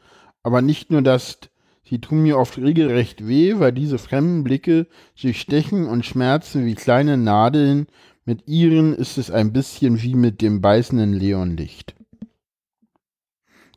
Aber 0.43 0.61
nicht 0.61 0.91
nur 0.91 1.01
das, 1.01 1.37
sie 1.83 2.01
tun 2.01 2.23
mir 2.23 2.37
oft 2.37 2.57
regelrecht 2.57 3.27
weh, 3.27 3.59
weil 3.59 3.71
diese 3.71 3.99
fremden 3.99 4.43
Blicke 4.43 4.87
sich 5.15 5.39
stechen 5.39 5.85
und 5.87 6.05
schmerzen 6.05 6.65
wie 6.65 6.75
kleine 6.75 7.17
Nadeln, 7.17 7.87
mit 8.25 8.47
ihren 8.47 8.95
ist 8.95 9.19
es 9.19 9.29
ein 9.29 9.53
bisschen 9.53 10.01
wie 10.01 10.15
mit 10.15 10.41
dem 10.41 10.59
beißenden 10.59 11.13
Leonlicht. 11.13 11.95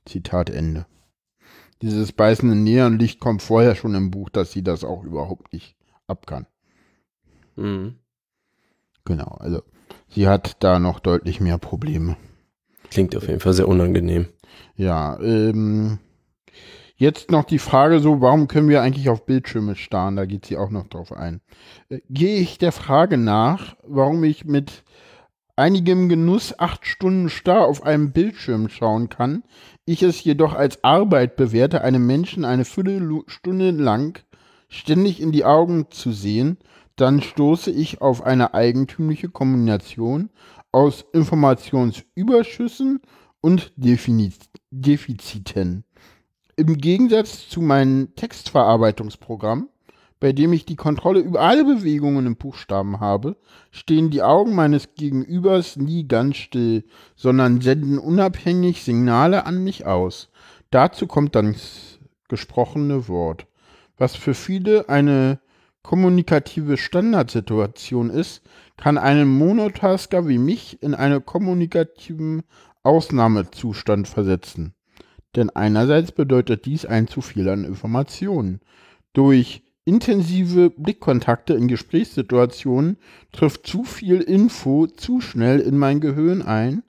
Zitat 0.06 0.48
Ende. 0.48 0.86
Dieses 1.82 2.12
beißende 2.12 2.56
Neonlicht 2.56 3.20
kommt 3.20 3.42
vorher 3.42 3.76
schon 3.76 3.94
im 3.94 4.10
Buch, 4.10 4.30
dass 4.30 4.52
sie 4.52 4.64
das 4.64 4.84
auch 4.84 5.04
überhaupt 5.04 5.52
nicht 5.52 5.76
ab 6.06 6.26
kann. 6.26 6.46
Mhm. 7.56 7.96
Genau, 9.08 9.36
also 9.40 9.62
sie 10.08 10.28
hat 10.28 10.62
da 10.62 10.78
noch 10.78 11.00
deutlich 11.00 11.40
mehr 11.40 11.58
Probleme. 11.58 12.16
Klingt 12.90 13.16
auf 13.16 13.26
jeden 13.26 13.40
Fall 13.40 13.54
sehr 13.54 13.66
unangenehm. 13.66 14.28
Ja, 14.76 15.18
ähm, 15.20 15.98
Jetzt 17.00 17.30
noch 17.30 17.44
die 17.44 17.60
Frage 17.60 18.00
so, 18.00 18.20
warum 18.20 18.48
können 18.48 18.68
wir 18.68 18.82
eigentlich 18.82 19.08
auf 19.08 19.24
Bildschirme 19.24 19.76
starren? 19.76 20.16
Da 20.16 20.26
geht 20.26 20.46
sie 20.46 20.56
auch 20.56 20.70
noch 20.70 20.88
drauf 20.88 21.12
ein. 21.12 21.40
Äh, 21.90 22.00
gehe 22.10 22.40
ich 22.40 22.58
der 22.58 22.72
Frage 22.72 23.16
nach, 23.16 23.76
warum 23.86 24.24
ich 24.24 24.44
mit 24.44 24.82
einigem 25.54 26.08
Genuss 26.08 26.58
acht 26.58 26.86
Stunden 26.86 27.30
starr 27.30 27.68
auf 27.68 27.84
einem 27.84 28.10
Bildschirm 28.10 28.68
schauen 28.68 29.08
kann, 29.08 29.44
ich 29.84 30.02
es 30.02 30.24
jedoch 30.24 30.54
als 30.54 30.82
Arbeit 30.82 31.36
bewerte, 31.36 31.82
einem 31.82 32.04
Menschen 32.04 32.44
eine 32.44 32.64
Viertelstunde 32.64 33.70
lang 33.70 34.20
ständig 34.68 35.22
in 35.22 35.30
die 35.30 35.44
Augen 35.44 35.86
zu 35.90 36.10
sehen, 36.10 36.58
dann 37.00 37.22
stoße 37.22 37.70
ich 37.70 38.00
auf 38.00 38.24
eine 38.24 38.54
eigentümliche 38.54 39.28
Kombination 39.28 40.30
aus 40.72 41.04
Informationsüberschüssen 41.12 43.00
und 43.40 43.72
Defiziten. 43.76 45.84
Im 46.56 46.76
Gegensatz 46.76 47.48
zu 47.48 47.62
meinem 47.62 48.16
Textverarbeitungsprogramm, 48.16 49.68
bei 50.18 50.32
dem 50.32 50.52
ich 50.52 50.66
die 50.66 50.74
Kontrolle 50.74 51.20
über 51.20 51.40
alle 51.40 51.64
Bewegungen 51.64 52.26
im 52.26 52.36
Buchstaben 52.36 52.98
habe, 52.98 53.36
stehen 53.70 54.10
die 54.10 54.22
Augen 54.22 54.56
meines 54.56 54.96
Gegenübers 54.96 55.76
nie 55.76 56.08
ganz 56.08 56.36
still, 56.36 56.82
sondern 57.14 57.60
senden 57.60 57.98
unabhängig 57.98 58.82
Signale 58.82 59.46
an 59.46 59.62
mich 59.62 59.86
aus. 59.86 60.30
Dazu 60.70 61.06
kommt 61.06 61.36
dann 61.36 61.52
das 61.52 62.00
gesprochene 62.28 63.06
Wort, 63.06 63.46
was 63.96 64.16
für 64.16 64.34
viele 64.34 64.88
eine 64.88 65.38
kommunikative 65.88 66.76
Standardsituation 66.76 68.10
ist, 68.10 68.42
kann 68.76 68.98
einen 68.98 69.26
Monotasker 69.26 70.28
wie 70.28 70.36
mich 70.36 70.82
in 70.82 70.94
einen 70.94 71.24
kommunikativen 71.24 72.42
Ausnahmezustand 72.82 74.06
versetzen. 74.06 74.74
Denn 75.34 75.48
einerseits 75.48 76.12
bedeutet 76.12 76.66
dies 76.66 76.84
ein 76.84 77.08
zu 77.08 77.22
viel 77.22 77.48
an 77.48 77.64
Informationen. 77.64 78.60
Durch 79.14 79.62
intensive 79.86 80.68
Blickkontakte 80.68 81.54
in 81.54 81.68
Gesprächssituationen 81.68 82.98
trifft 83.32 83.66
zu 83.66 83.84
viel 83.84 84.20
Info 84.20 84.88
zu 84.88 85.22
schnell 85.22 85.58
in 85.58 85.78
mein 85.78 86.00
Gehirn 86.00 86.42
ein, 86.42 86.82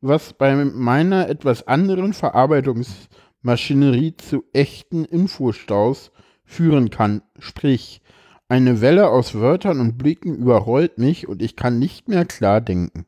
was 0.00 0.34
bei 0.34 0.54
meiner 0.64 1.28
etwas 1.28 1.66
anderen 1.66 2.12
Verarbeitungsmaschinerie 2.12 4.14
zu 4.18 4.44
echten 4.52 5.04
Infostaus 5.04 6.12
führen 6.44 6.90
kann. 6.90 7.22
Sprich, 7.40 8.02
eine 8.48 8.80
Welle 8.80 9.08
aus 9.08 9.34
Wörtern 9.34 9.80
und 9.80 9.98
Blicken 9.98 10.36
überrollt 10.36 10.98
mich 10.98 11.26
und 11.28 11.42
ich 11.42 11.56
kann 11.56 11.78
nicht 11.78 12.08
mehr 12.08 12.24
klar 12.24 12.60
denken. 12.60 13.06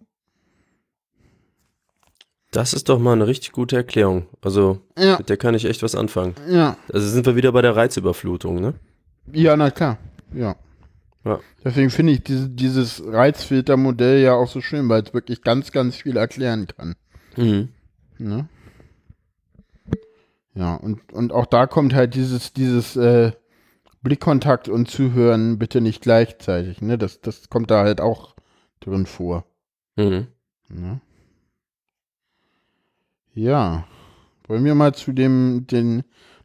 Das 2.50 2.73
ist 2.73 2.88
doch 2.88 2.99
mal 2.99 3.12
eine 3.12 3.26
richtig 3.26 3.52
gute 3.52 3.76
Erklärung. 3.76 4.26
Also, 4.40 4.80
Ja. 4.99 5.18
mit 5.18 5.28
der 5.28 5.37
kann 5.37 5.54
ich 5.54 5.64
echt 5.66 5.83
was 5.83 5.95
anfangen. 5.95 6.35
Ja, 6.49 6.76
Also 6.92 7.07
sind 7.09 7.26
wir 7.26 7.37
wieder 7.37 7.52
bei 7.52 7.62
der 7.62 7.76
Reizüberflutung, 7.76 8.61
ne? 8.61 8.75
ja, 9.33 9.57
na 9.57 9.71
klar. 9.71 9.99
Ja. 10.35 10.57
Ja. 11.25 11.40
Deswegen 11.62 11.90
finde 11.90 12.14
ich 12.14 12.23
diese, 12.23 12.49
dieses 12.49 13.02
Reizfiltermodell 13.04 14.23
ja 14.23 14.33
auch 14.35 14.49
so 14.49 14.61
schön, 14.62 14.88
weil 14.88 15.02
es 15.02 15.12
wirklich 15.12 15.42
ganz, 15.42 15.73
ganz 15.73 15.97
viel 15.97 16.16
erklären 16.16 16.66
kann. 16.68 16.95
Mhm. 17.37 17.68
Ne? 18.18 18.49
Ja, 20.54 20.75
und, 20.75 21.12
und 21.12 21.33
auch 21.33 21.47
da 21.47 21.66
kommt 21.66 21.95
halt 21.95 22.14
dieses, 22.14 22.52
dieses 22.54 22.97
äh, 22.97 23.33
Blickkontakt 24.02 24.69
und 24.69 24.88
Zuhören 24.90 25.59
bitte 25.59 25.81
nicht 25.81 26.02
gleichzeitig. 26.02 26.81
Ne? 26.81 26.99
Das, 26.99 27.21
das 27.21 27.49
kommt 27.49 27.71
da 27.71 27.83
halt 27.83 28.00
auch 28.00 28.35
drin 28.81 29.07
vor. 29.07 29.45
Mhm. 29.97 30.28
Ne? 30.69 31.00
Ja. 33.35 33.87
Wollen 34.47 34.64
wir 34.64 34.75
mal 34.75 34.95
zu 34.95 35.12
dem, 35.12 35.67
den, 35.67 36.05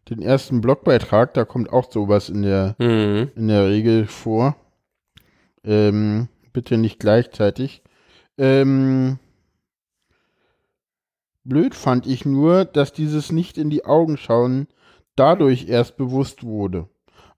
den 0.09 0.21
ersten 0.21 0.61
Blogbeitrag, 0.61 1.33
da 1.33 1.45
kommt 1.45 1.71
auch 1.71 1.89
sowas 1.91 2.29
in 2.29 2.41
der, 2.41 2.75
Mhm. 2.79 3.31
in 3.35 3.47
der 3.47 3.67
Regel 3.69 4.07
vor. 4.07 4.55
Ähm, 5.63 6.27
bitte 6.51 6.77
nicht 6.77 6.99
gleichzeitig. 6.99 7.81
Ähm, 8.37 9.19
blöd 11.43 11.75
fand 11.75 12.05
ich 12.07 12.25
nur, 12.25 12.65
dass 12.65 12.91
dieses 12.93 13.31
nicht 13.31 13.57
in 13.57 13.69
die 13.69 13.85
Augen 13.85 14.17
schauen 14.17 14.67
dadurch 15.15 15.69
erst 15.69 15.95
bewusst 15.95 16.43
wurde. 16.43 16.89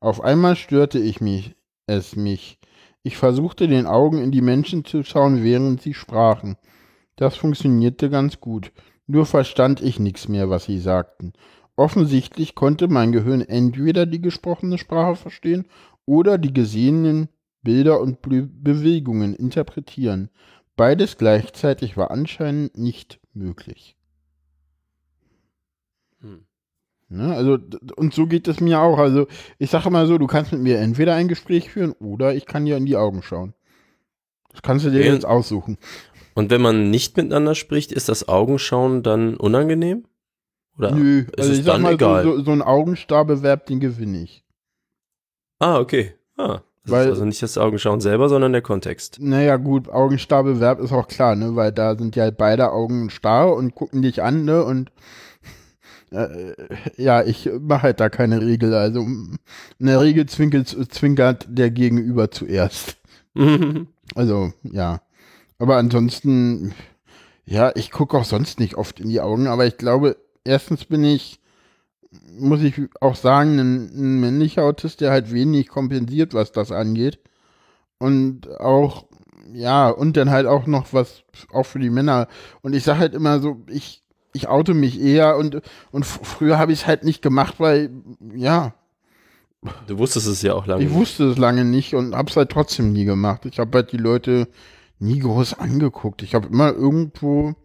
Auf 0.05 0.21
einmal 0.21 0.55
störte 0.55 0.99
ich 0.99 1.19
mich, 1.19 1.55
es 1.87 2.15
mich. 2.15 2.59
Ich 3.01 3.17
versuchte 3.17 3.67
den 3.67 3.87
Augen 3.87 4.21
in 4.21 4.29
die 4.29 4.43
Menschen 4.43 4.85
zu 4.85 5.01
schauen, 5.01 5.43
während 5.43 5.81
sie 5.81 5.95
sprachen. 5.95 6.57
Das 7.15 7.35
funktionierte 7.35 8.11
ganz 8.11 8.39
gut. 8.39 8.71
Nur 9.07 9.25
verstand 9.25 9.81
ich 9.81 9.99
nichts 9.99 10.27
mehr, 10.27 10.47
was 10.47 10.65
sie 10.65 10.77
sagten. 10.77 11.33
Offensichtlich 11.75 12.53
konnte 12.53 12.87
mein 12.87 13.13
Gehirn 13.13 13.41
entweder 13.41 14.05
die 14.05 14.21
gesprochene 14.21 14.77
Sprache 14.77 15.15
verstehen 15.15 15.65
oder 16.05 16.37
die 16.37 16.53
gesehenen 16.53 17.27
Bilder 17.63 17.99
und 17.99 18.21
Be 18.21 18.43
Bewegungen 18.43 19.33
interpretieren. 19.33 20.29
Beides 20.75 21.17
gleichzeitig 21.17 21.97
war 21.97 22.11
anscheinend 22.11 22.77
nicht 22.77 23.19
möglich. 23.33 23.97
Hm. 26.21 26.45
Ne, 27.07 27.35
also, 27.35 27.57
und 27.97 28.13
so 28.13 28.25
geht 28.25 28.47
es 28.47 28.59
mir 28.59 28.79
auch. 28.81 28.97
Also, 28.97 29.27
ich 29.59 29.69
sage 29.69 29.89
mal 29.91 30.07
so, 30.07 30.17
du 30.17 30.25
kannst 30.27 30.51
mit 30.51 30.61
mir 30.61 30.79
entweder 30.79 31.13
ein 31.15 31.27
Gespräch 31.27 31.69
führen 31.69 31.91
oder 31.93 32.33
ich 32.33 32.45
kann 32.47 32.65
dir 32.65 32.77
in 32.77 32.85
die 32.85 32.97
Augen 32.97 33.21
schauen. 33.21 33.53
Das 34.51 34.61
kannst 34.63 34.85
du 34.85 34.89
dir 34.89 35.03
jetzt 35.03 35.25
aussuchen. 35.25 35.77
Und 36.33 36.49
wenn 36.49 36.61
man 36.61 36.89
nicht 36.89 37.15
miteinander 37.15 37.53
spricht, 37.55 37.91
ist 37.91 38.09
das 38.09 38.27
Augenschauen 38.27 39.03
dann 39.03 39.35
unangenehm? 39.37 40.05
Oder 40.77 40.91
Nö, 40.91 41.19
ist 41.19 41.39
also 41.39 41.51
es 41.51 41.59
ich 41.59 41.65
sag 41.65 41.73
dann 41.73 41.81
mal, 41.83 41.93
egal? 41.93 42.23
so, 42.23 42.41
so, 42.41 42.51
ein 42.51 42.61
Augenstarbewerb, 42.61 43.65
den 43.67 43.79
gewinne 43.79 44.23
ich. 44.23 44.43
Ah, 45.59 45.79
okay. 45.79 46.13
Ah, 46.37 46.61
das 46.83 46.91
Weil- 46.91 47.05
ist 47.05 47.11
also 47.11 47.25
nicht 47.25 47.41
das 47.41 47.57
Augenschauen 47.57 48.01
selber, 48.01 48.27
sondern 48.29 48.51
der 48.51 48.61
Kontext. 48.61 49.19
Naja, 49.21 49.55
gut, 49.57 49.87
Augenstarbewerb 49.89 50.79
ist 50.79 50.91
auch 50.91 51.07
klar, 51.07 51.35
ne, 51.35 51.55
weil 51.55 51.71
da 51.71 51.95
sind 51.97 52.15
ja 52.15 52.29
beide 52.31 52.71
Augen 52.71 53.09
starr 53.09 53.53
und 53.55 53.73
gucken 53.75 54.01
dich 54.01 54.21
an, 54.21 54.43
ne, 54.43 54.63
und 54.63 54.91
äh, 56.15 56.55
ja, 56.97 57.23
ich 57.23 57.49
mache 57.59 57.83
halt 57.83 57.99
da 57.99 58.09
keine 58.09 58.41
Regel. 58.41 58.73
Also 58.73 59.01
in 59.01 59.37
der 59.79 60.01
Regel 60.01 60.25
zwinkelt, 60.27 60.67
zwinkert 60.93 61.45
der 61.49 61.71
Gegenüber 61.71 62.31
zuerst. 62.31 62.97
Also, 64.13 64.53
ja. 64.63 65.01
Aber 65.57 65.77
ansonsten, 65.77 66.75
ja, 67.45 67.71
ich 67.75 67.91
gucke 67.91 68.17
auch 68.17 68.23
sonst 68.23 68.59
nicht 68.59 68.75
oft 68.75 68.99
in 68.99 69.09
die 69.09 69.19
Augen, 69.19 69.47
aber 69.47 69.65
ich 69.65 69.77
glaube, 69.77 70.15
erstens 70.43 70.85
bin 70.85 71.03
ich, 71.03 71.41
muss 72.37 72.61
ich 72.61 72.79
auch 73.01 73.15
sagen, 73.15 73.59
ein, 73.59 73.89
ein 73.95 74.19
männlicher 74.19 74.63
Autist, 74.63 75.01
der 75.01 75.11
halt 75.11 75.33
wenig 75.33 75.69
kompensiert, 75.69 76.33
was 76.33 76.51
das 76.51 76.71
angeht. 76.71 77.19
Und 77.97 78.47
auch, 78.59 79.07
ja, 79.53 79.89
und 79.89 80.17
dann 80.17 80.29
halt 80.29 80.45
auch 80.45 80.67
noch 80.67 80.93
was, 80.93 81.23
auch 81.51 81.65
für 81.65 81.79
die 81.79 81.89
Männer. 81.89 82.27
Und 82.61 82.73
ich 82.73 82.83
sage 82.83 82.99
halt 82.99 83.15
immer 83.15 83.39
so, 83.39 83.63
ich, 83.69 84.04
ich 84.35 84.47
oute 84.47 84.73
mich 84.73 84.99
eher 85.01 85.37
und, 85.37 85.61
und 85.91 86.05
früher 86.05 86.57
habe 86.59 86.71
ich 86.73 86.81
es 86.81 86.87
halt 86.87 87.03
nicht 87.03 87.21
gemacht, 87.21 87.55
weil, 87.57 87.89
ja, 88.35 88.73
Du 89.87 89.97
wusstest 89.97 90.27
es 90.27 90.43
ja 90.43 90.53
auch 90.53 90.67
lange. 90.67 90.83
ich 90.83 90.91
wusste 90.91 91.23
es 91.31 91.37
lange 91.39 91.65
nicht 91.65 91.95
und 91.95 92.15
hab's 92.15 92.37
halt 92.37 92.51
trotzdem 92.51 92.93
nie 92.93 93.05
gemacht. 93.05 93.45
Ich 93.45 93.57
habe 93.57 93.75
halt 93.75 93.91
die 93.91 93.97
Leute 93.97 94.47
nie 94.99 95.17
groß 95.19 95.55
angeguckt. 95.55 96.21
Ich 96.21 96.35
habe 96.35 96.47
immer 96.47 96.71
irgendwo, 96.71 97.55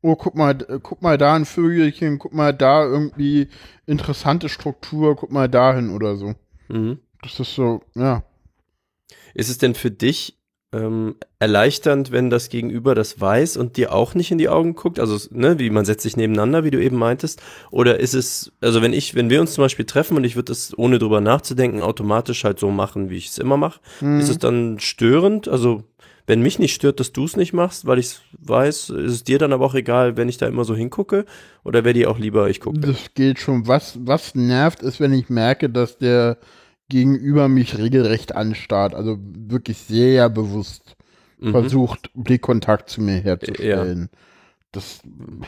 oh, 0.00 0.14
guck 0.14 0.36
mal, 0.36 0.54
guck 0.54 1.02
mal 1.02 1.18
da 1.18 1.34
ein 1.34 1.44
Vögelchen, 1.46 2.20
guck 2.20 2.32
mal 2.32 2.54
da 2.54 2.84
irgendwie 2.84 3.48
interessante 3.86 4.48
Struktur, 4.48 5.16
guck 5.16 5.32
mal 5.32 5.48
dahin 5.48 5.90
oder 5.90 6.16
so. 6.16 6.34
Mhm. 6.68 7.00
Das 7.22 7.40
ist 7.40 7.54
so, 7.56 7.82
ja. 7.94 8.22
Ist 9.34 9.48
es 9.50 9.58
denn 9.58 9.74
für 9.74 9.90
dich 9.90 10.37
ähm, 10.72 11.16
erleichternd, 11.38 12.12
wenn 12.12 12.28
das 12.30 12.50
Gegenüber 12.50 12.94
das 12.94 13.20
weiß 13.20 13.56
und 13.56 13.76
dir 13.76 13.94
auch 13.94 14.14
nicht 14.14 14.30
in 14.30 14.38
die 14.38 14.48
Augen 14.48 14.74
guckt? 14.74 15.00
Also, 15.00 15.18
ne, 15.30 15.58
wie 15.58 15.70
man 15.70 15.84
setzt 15.84 16.02
sich 16.02 16.16
nebeneinander, 16.16 16.64
wie 16.64 16.70
du 16.70 16.82
eben 16.82 16.96
meintest? 16.96 17.40
Oder 17.70 18.00
ist 18.00 18.14
es, 18.14 18.52
also 18.60 18.82
wenn 18.82 18.92
ich, 18.92 19.14
wenn 19.14 19.30
wir 19.30 19.40
uns 19.40 19.54
zum 19.54 19.64
Beispiel 19.64 19.86
treffen 19.86 20.16
und 20.16 20.24
ich 20.24 20.36
würde 20.36 20.52
das 20.52 20.76
ohne 20.76 20.98
drüber 20.98 21.20
nachzudenken 21.20 21.80
automatisch 21.82 22.44
halt 22.44 22.58
so 22.58 22.70
machen, 22.70 23.08
wie 23.08 23.16
ich 23.16 23.28
es 23.28 23.38
immer 23.38 23.56
mache, 23.56 23.80
Hm. 24.00 24.20
ist 24.20 24.28
es 24.28 24.38
dann 24.38 24.78
störend? 24.78 25.48
Also, 25.48 25.84
wenn 26.26 26.42
mich 26.42 26.58
nicht 26.58 26.74
stört, 26.74 27.00
dass 27.00 27.12
du 27.12 27.24
es 27.24 27.36
nicht 27.38 27.54
machst, 27.54 27.86
weil 27.86 27.98
ich 27.98 28.06
es 28.06 28.20
weiß, 28.38 28.90
ist 28.90 29.12
es 29.12 29.24
dir 29.24 29.38
dann 29.38 29.54
aber 29.54 29.64
auch 29.64 29.74
egal, 29.74 30.18
wenn 30.18 30.28
ich 30.28 30.36
da 30.36 30.46
immer 30.46 30.64
so 30.64 30.76
hingucke? 30.76 31.24
Oder 31.64 31.84
wäre 31.84 31.94
dir 31.94 32.10
auch 32.10 32.18
lieber, 32.18 32.50
ich 32.50 32.60
gucke? 32.60 32.78
Das 32.80 32.98
geht 33.14 33.38
schon. 33.38 33.66
Was, 33.66 33.98
was 34.04 34.34
nervt, 34.34 34.82
ist, 34.82 35.00
wenn 35.00 35.14
ich 35.14 35.30
merke, 35.30 35.70
dass 35.70 35.96
der 35.96 36.36
Gegenüber 36.88 37.48
mich 37.48 37.76
regelrecht 37.78 38.34
anstarrt. 38.34 38.94
Also 38.94 39.18
wirklich 39.20 39.78
sehr 39.78 40.28
bewusst 40.30 40.96
Mhm. 41.40 41.50
versucht, 41.52 42.10
Blickkontakt 42.14 42.90
zu 42.90 43.00
mir 43.00 43.18
herzustellen. 43.20 44.10
Das, 44.72 45.00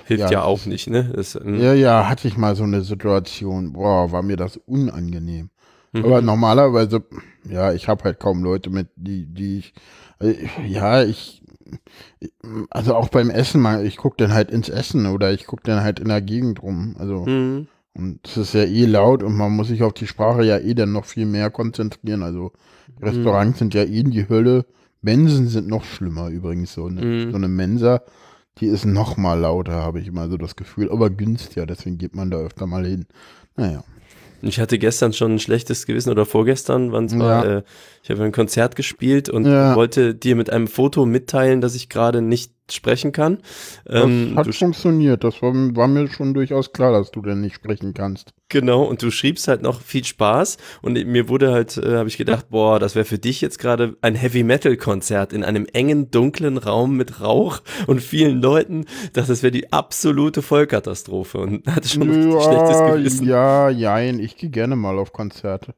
Hilft 0.06 0.20
ja, 0.22 0.30
ja, 0.30 0.42
auch 0.44 0.64
nicht, 0.66 0.88
ne? 0.88 1.12
Das, 1.14 1.34
mm, 1.34 1.56
ja, 1.60 1.74
ja, 1.74 2.08
hatte 2.08 2.26
ich 2.28 2.36
mal 2.36 2.54
so 2.56 2.62
eine 2.64 2.82
Situation. 2.82 3.72
Boah, 3.72 4.12
war 4.12 4.22
mir 4.22 4.36
das 4.36 4.56
unangenehm. 4.56 5.50
mhm. 5.92 6.04
Aber 6.04 6.22
normalerweise, 6.22 7.04
ja, 7.48 7.72
ich 7.72 7.88
habe 7.88 8.04
halt 8.04 8.20
kaum 8.20 8.42
Leute 8.42 8.70
mit, 8.70 8.88
die, 8.96 9.26
die 9.26 9.58
ich, 9.58 9.74
äh, 10.20 10.36
ja, 10.66 11.02
ich, 11.02 11.42
also 12.70 12.94
auch 12.94 13.08
beim 13.08 13.30
Essen 13.30 13.60
mal, 13.60 13.84
ich 13.84 13.96
gucke 13.96 14.16
dann 14.16 14.32
halt 14.32 14.50
ins 14.50 14.68
Essen 14.68 15.06
oder 15.06 15.32
ich 15.32 15.46
gucke 15.46 15.62
dann 15.64 15.82
halt 15.82 16.00
in 16.00 16.08
der 16.08 16.22
Gegend 16.22 16.62
rum. 16.62 16.96
Also, 16.98 17.26
Mhm. 17.26 17.66
Und 17.94 18.20
es 18.26 18.36
ist 18.36 18.54
ja 18.54 18.62
eh 18.64 18.84
laut 18.86 19.22
und 19.22 19.36
man 19.36 19.52
muss 19.52 19.68
sich 19.68 19.82
auf 19.82 19.92
die 19.92 20.06
Sprache 20.06 20.44
ja 20.44 20.58
eh 20.58 20.74
dann 20.74 20.92
noch 20.92 21.04
viel 21.04 21.26
mehr 21.26 21.50
konzentrieren. 21.50 22.22
Also, 22.22 22.52
Restaurants 23.02 23.58
sind 23.58 23.74
ja 23.74 23.82
eh 23.84 24.02
die 24.02 24.28
Hölle. 24.28 24.66
Mensen 25.02 25.48
sind 25.48 25.68
noch 25.68 25.84
schlimmer 25.84 26.28
übrigens, 26.28 26.74
so 26.74 26.86
eine, 26.86 27.02
Mhm. 27.02 27.30
so 27.30 27.36
eine 27.36 27.48
Mensa. 27.48 28.02
Die 28.58 28.66
ist 28.66 28.84
noch 28.84 29.16
mal 29.16 29.38
lauter, 29.40 29.72
habe 29.72 30.00
ich 30.00 30.06
immer 30.08 30.28
so 30.28 30.36
das 30.36 30.54
Gefühl, 30.56 30.90
aber 30.90 31.08
günstiger, 31.08 31.64
deswegen 31.66 31.96
geht 31.98 32.14
man 32.14 32.30
da 32.30 32.36
öfter 32.38 32.66
mal 32.66 32.84
hin. 32.84 33.06
Naja. 33.56 33.82
Ich 34.42 34.58
hatte 34.58 34.78
gestern 34.78 35.12
schon 35.12 35.32
ein 35.34 35.38
schlechtes 35.38 35.86
Gewissen 35.86 36.10
oder 36.10 36.24
vorgestern, 36.26 36.92
wann 36.92 37.06
es 37.06 37.18
war, 37.18 37.44
Ja. 37.44 37.56
äh, 37.58 37.62
ich 38.02 38.10
habe 38.10 38.22
ein 38.24 38.32
Konzert 38.32 38.74
gespielt 38.76 39.28
und 39.28 39.46
Ja. 39.46 39.76
wollte 39.76 40.14
dir 40.14 40.34
mit 40.36 40.50
einem 40.50 40.66
Foto 40.66 41.04
mitteilen, 41.06 41.60
dass 41.60 41.74
ich 41.74 41.88
gerade 41.90 42.22
nicht 42.22 42.52
sprechen 42.72 43.12
kann. 43.12 43.38
Das 43.92 44.04
Ähm, 44.04 44.34
hat 44.34 44.46
du, 44.46 44.52
funktioniert. 44.52 45.24
Das 45.24 45.42
war, 45.42 45.52
war 45.76 45.88
mir 45.88 46.08
schon 46.08 46.34
durchaus 46.34 46.72
klar, 46.72 46.92
dass 46.92 47.10
du 47.10 47.22
denn 47.22 47.40
nicht 47.40 47.54
sprechen 47.56 47.94
kannst. 47.94 48.32
genau, 48.48 48.82
und 48.84 49.02
du 49.02 49.10
schriebst 49.10 49.48
halt 49.48 49.62
noch 49.62 49.80
viel 49.80 50.04
Spaß 50.04 50.56
und 50.82 50.94
mir 51.06 51.28
wurde 51.28 51.52
halt, 51.52 51.76
äh, 51.76 51.96
habe 51.96 52.08
ich 52.08 52.16
gedacht, 52.18 52.48
boah, 52.50 52.78
das 52.80 52.94
wäre 52.94 53.04
für 53.04 53.18
dich 53.18 53.40
jetzt 53.40 53.58
gerade 53.58 53.96
ein 54.02 54.14
Heavy 54.14 54.42
Metal 54.42 54.76
Konzert 54.76 55.32
in 55.32 55.44
einem 55.44 55.66
engen, 55.72 56.10
dunklen 56.10 56.58
Raum 56.58 56.96
mit 56.96 57.20
Rauch 57.20 57.60
und 57.86 58.00
vielen 58.02 58.40
Leuten. 58.42 58.86
Das, 59.12 59.28
das 59.28 59.42
wäre 59.42 59.52
die 59.52 59.72
absolute 59.72 60.42
Vollkatastrophe 60.42 61.38
und 61.38 61.66
hatte 61.74 61.88
schon 61.88 62.02
ein 62.04 62.10
richtig 62.10 62.42
schlechtes 62.42 62.82
Ja, 62.82 62.84
Gewissen. 62.84 63.26
ja, 63.26 63.68
jein. 63.70 64.18
Ich 64.20 64.36
gehe 64.36 64.50
gerne 64.50 64.76
mal 64.76 64.98
auf 64.98 65.12
Konzerte. 65.12 65.74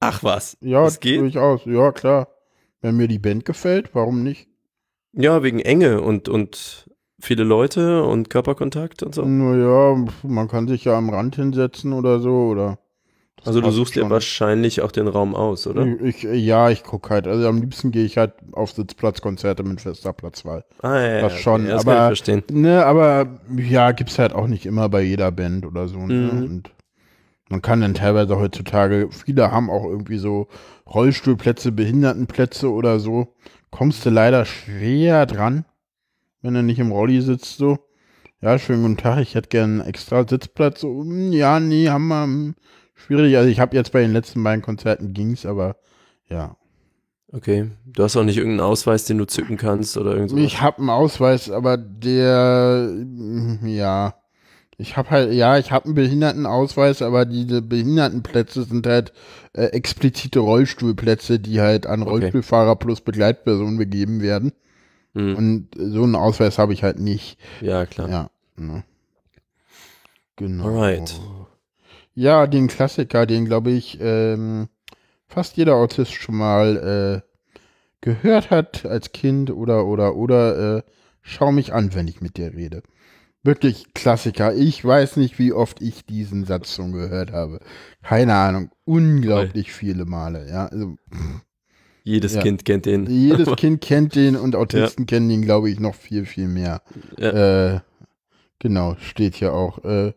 Ach 0.00 0.22
was, 0.24 0.56
Ja, 0.60 0.84
das 0.84 1.00
geht? 1.00 1.20
durchaus. 1.20 1.62
Ja, 1.64 1.92
klar. 1.92 2.28
Wenn 2.80 2.96
mir 2.96 3.08
die 3.08 3.18
Band 3.18 3.44
gefällt, 3.44 3.94
warum 3.94 4.22
nicht? 4.22 4.48
Ja, 5.12 5.42
wegen 5.42 5.58
Enge 5.60 6.00
und, 6.00 6.28
und 6.28 6.88
viele 7.20 7.44
Leute 7.44 8.04
und 8.04 8.30
Körperkontakt 8.30 9.02
und 9.02 9.14
so. 9.14 9.24
Naja, 9.24 10.04
man 10.22 10.48
kann 10.48 10.68
sich 10.68 10.84
ja 10.84 10.96
am 10.96 11.10
Rand 11.10 11.36
hinsetzen 11.36 11.92
oder 11.92 12.20
so, 12.20 12.48
oder. 12.48 12.78
Also 13.44 13.60
du 13.60 13.70
suchst 13.70 13.94
dir 13.94 14.00
schon. 14.00 14.10
wahrscheinlich 14.10 14.82
auch 14.82 14.90
den 14.90 15.06
Raum 15.06 15.34
aus, 15.36 15.66
oder? 15.68 15.86
Ich, 16.02 16.22
ja, 16.24 16.70
ich 16.70 16.82
gucke 16.82 17.10
halt. 17.10 17.28
Also 17.28 17.46
am 17.48 17.58
liebsten 17.60 17.92
gehe 17.92 18.04
ich 18.04 18.18
halt 18.18 18.32
auf 18.50 18.72
Sitzplatzkonzerte 18.72 19.62
mit 19.62 19.80
fester 19.80 20.12
Platzwahl. 20.12 20.64
Ah, 20.82 20.98
ja, 21.00 21.20
Das 21.20 21.34
ja, 21.34 21.38
schon, 21.38 21.60
okay, 21.62 21.70
das 21.70 21.82
aber- 21.82 21.94
kann 21.94 22.02
ich 22.12 22.18
verstehen. 22.20 22.42
Ne, 22.50 22.84
aber 22.84 23.38
ja, 23.56 23.92
gibt's 23.92 24.18
halt 24.18 24.32
auch 24.32 24.48
nicht 24.48 24.66
immer 24.66 24.88
bei 24.88 25.02
jeder 25.02 25.30
Band 25.30 25.64
oder 25.66 25.86
so. 25.86 25.98
Ne? 25.98 26.14
Mhm. 26.32 26.42
Und 26.44 26.70
man 27.48 27.62
kann 27.62 27.80
dann 27.80 27.94
teilweise 27.94 28.36
heutzutage, 28.38 29.08
viele 29.10 29.52
haben 29.52 29.70
auch 29.70 29.84
irgendwie 29.84 30.18
so 30.18 30.48
Rollstuhlplätze, 30.92 31.70
Behindertenplätze 31.70 32.70
oder 32.70 32.98
so. 32.98 33.28
Kommst 33.70 34.04
du 34.06 34.10
leider 34.10 34.44
schwer 34.44 35.26
dran, 35.26 35.64
wenn 36.42 36.54
du 36.54 36.62
nicht 36.62 36.78
im 36.78 36.92
Rolli 36.92 37.20
sitzt 37.20 37.58
so. 37.58 37.78
Ja, 38.40 38.58
schönen 38.58 38.82
guten 38.82 38.96
Tag, 38.96 39.20
ich 39.20 39.34
hätte 39.34 39.48
gern 39.48 39.80
einen 39.80 39.88
extra 39.88 40.26
Sitzplatz. 40.26 40.80
So, 40.80 41.00
hm, 41.02 41.32
ja, 41.32 41.58
nee, 41.60 41.88
haben 41.88 42.08
wir. 42.08 42.22
hm, 42.24 42.54
Schwierig. 42.94 43.36
Also 43.36 43.48
ich 43.48 43.60
habe 43.60 43.76
jetzt 43.76 43.92
bei 43.92 44.00
den 44.00 44.12
letzten 44.12 44.42
beiden 44.42 44.62
Konzerten 44.62 45.12
ging's, 45.12 45.46
aber 45.46 45.76
ja. 46.28 46.56
Okay. 47.32 47.70
Du 47.84 48.02
hast 48.02 48.16
auch 48.16 48.24
nicht 48.24 48.38
irgendeinen 48.38 48.68
Ausweis, 48.68 49.04
den 49.04 49.18
du 49.18 49.26
zücken 49.26 49.56
kannst 49.56 49.96
oder 49.96 50.14
irgend 50.14 50.30
sowas? 50.30 50.42
Ich 50.44 50.60
habe 50.60 50.78
einen 50.78 50.90
Ausweis, 50.90 51.50
aber 51.50 51.76
der, 51.76 52.90
mm, 52.90 53.66
ja, 53.66 54.14
ich 54.80 54.96
habe 54.96 55.10
halt, 55.10 55.32
ja, 55.32 55.58
ich 55.58 55.72
habe 55.72 55.86
einen 55.86 55.94
Behindertenausweis, 55.94 57.02
aber 57.02 57.24
diese 57.24 57.62
Behindertenplätze 57.62 58.62
sind 58.62 58.86
halt 58.86 59.12
äh, 59.52 59.64
explizite 59.64 60.38
Rollstuhlplätze, 60.38 61.40
die 61.40 61.60
halt 61.60 61.86
an 61.86 62.02
Okay. 62.02 62.10
Rollstuhlfahrer 62.10 62.76
plus 62.76 63.00
Begleitpersonen 63.00 63.76
begeben 63.76 64.22
werden. 64.22 64.52
Hm. 65.14 65.36
Und 65.36 65.68
so 65.76 66.04
einen 66.04 66.14
Ausweis 66.14 66.58
habe 66.58 66.72
ich 66.72 66.84
halt 66.84 67.00
nicht. 67.00 67.38
Ja, 67.60 67.86
klar. 67.86 68.08
Ja. 68.08 68.30
Ne. 68.56 68.84
Genau. 70.36 70.66
Alright. 70.66 71.20
Ja, 72.14 72.46
den 72.46 72.68
Klassiker, 72.68 73.26
den 73.26 73.46
glaube 73.46 73.72
ich 73.72 73.98
ähm, 74.00 74.68
fast 75.26 75.56
jeder 75.56 75.74
Autist 75.74 76.12
schon 76.12 76.36
mal 76.36 77.22
äh, 77.24 77.28
gehört 78.00 78.50
hat 78.50 78.86
als 78.86 79.10
Kind 79.10 79.50
oder 79.50 79.86
oder 79.86 80.14
oder 80.14 80.76
äh, 80.78 80.82
schau 81.22 81.50
mich 81.50 81.72
an, 81.72 81.94
wenn 81.94 82.06
ich 82.06 82.20
mit 82.20 82.36
dir 82.36 82.54
rede. 82.54 82.82
Wirklich 83.42 83.94
Klassiker. 83.94 84.54
Ich 84.54 84.84
weiß 84.84 85.16
nicht, 85.16 85.38
wie 85.38 85.52
oft 85.52 85.80
ich 85.80 86.04
diesen 86.04 86.44
Satz 86.44 86.74
schon 86.74 86.92
gehört 86.92 87.32
habe. 87.32 87.60
Keine 88.02 88.34
Ahnung. 88.34 88.70
Unglaublich 88.84 89.72
viele 89.72 90.04
Male. 90.04 90.48
Ja, 90.48 90.66
also 90.66 90.96
Jedes 92.08 92.34
Ja. 92.34 92.40
Kind 92.42 92.64
kennt 92.64 92.86
den. 92.86 93.06
jedes 93.06 93.48
Kind 93.56 93.82
kennt 93.82 94.14
den 94.14 94.34
und 94.34 94.56
Autisten 94.56 95.04
kennen 95.04 95.28
ihn, 95.28 95.42
glaube 95.42 95.68
ich, 95.68 95.78
noch 95.78 95.94
viel 95.94 96.24
viel 96.24 96.48
mehr. 96.48 96.80
Ja. 97.18 97.74
Äh, 97.74 97.80
genau, 98.58 98.96
steht 98.98 99.34
hier 99.34 99.52
auch. 99.52 99.84
Äh, 99.84 100.14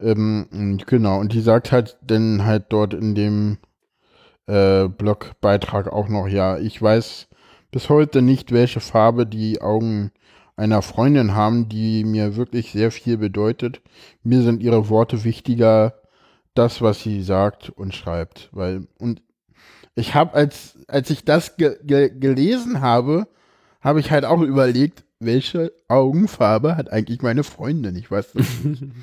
ähm, 0.00 0.78
genau, 0.86 1.20
und 1.20 1.32
die 1.32 1.40
sagt 1.40 1.70
halt 1.70 1.98
dann 2.02 2.44
halt 2.44 2.66
dort 2.70 2.94
in 2.94 3.14
dem 3.14 3.58
äh, 4.46 4.88
Blogbeitrag 4.88 5.92
auch 5.92 6.08
noch, 6.08 6.26
ja, 6.26 6.58
ich 6.58 6.82
weiß 6.82 7.28
bis 7.70 7.88
heute 7.88 8.22
nicht, 8.22 8.50
welche 8.50 8.80
Farbe 8.80 9.24
die 9.24 9.60
Augen 9.60 10.10
einer 10.56 10.82
Freundin 10.82 11.34
haben, 11.34 11.68
die 11.68 12.04
mir 12.04 12.36
wirklich 12.36 12.72
sehr 12.72 12.90
viel 12.90 13.16
bedeutet. 13.16 13.80
Mir 14.22 14.42
sind 14.42 14.62
ihre 14.62 14.88
Worte 14.88 15.24
wichtiger, 15.24 15.94
das, 16.54 16.82
was 16.82 17.02
sie 17.02 17.22
sagt 17.22 17.70
und 17.70 17.94
schreibt. 17.94 18.48
Weil, 18.52 18.86
und 18.98 19.22
ich 19.94 20.14
habe, 20.14 20.34
als, 20.34 20.78
als 20.88 21.10
ich 21.10 21.24
das 21.24 21.56
ge 21.56 21.76
ge 21.82 22.10
gelesen 22.10 22.80
habe, 22.80 23.28
habe 23.80 24.00
ich 24.00 24.10
halt 24.10 24.24
auch 24.24 24.40
überlegt, 24.40 25.04
welche 25.20 25.72
Augenfarbe 25.88 26.76
hat 26.76 26.90
eigentlich 26.90 27.22
meine 27.22 27.44
Freundin? 27.44 27.96
Ich 27.96 28.10
weiß 28.10 28.32
das 28.32 28.64
nicht. 28.64 28.84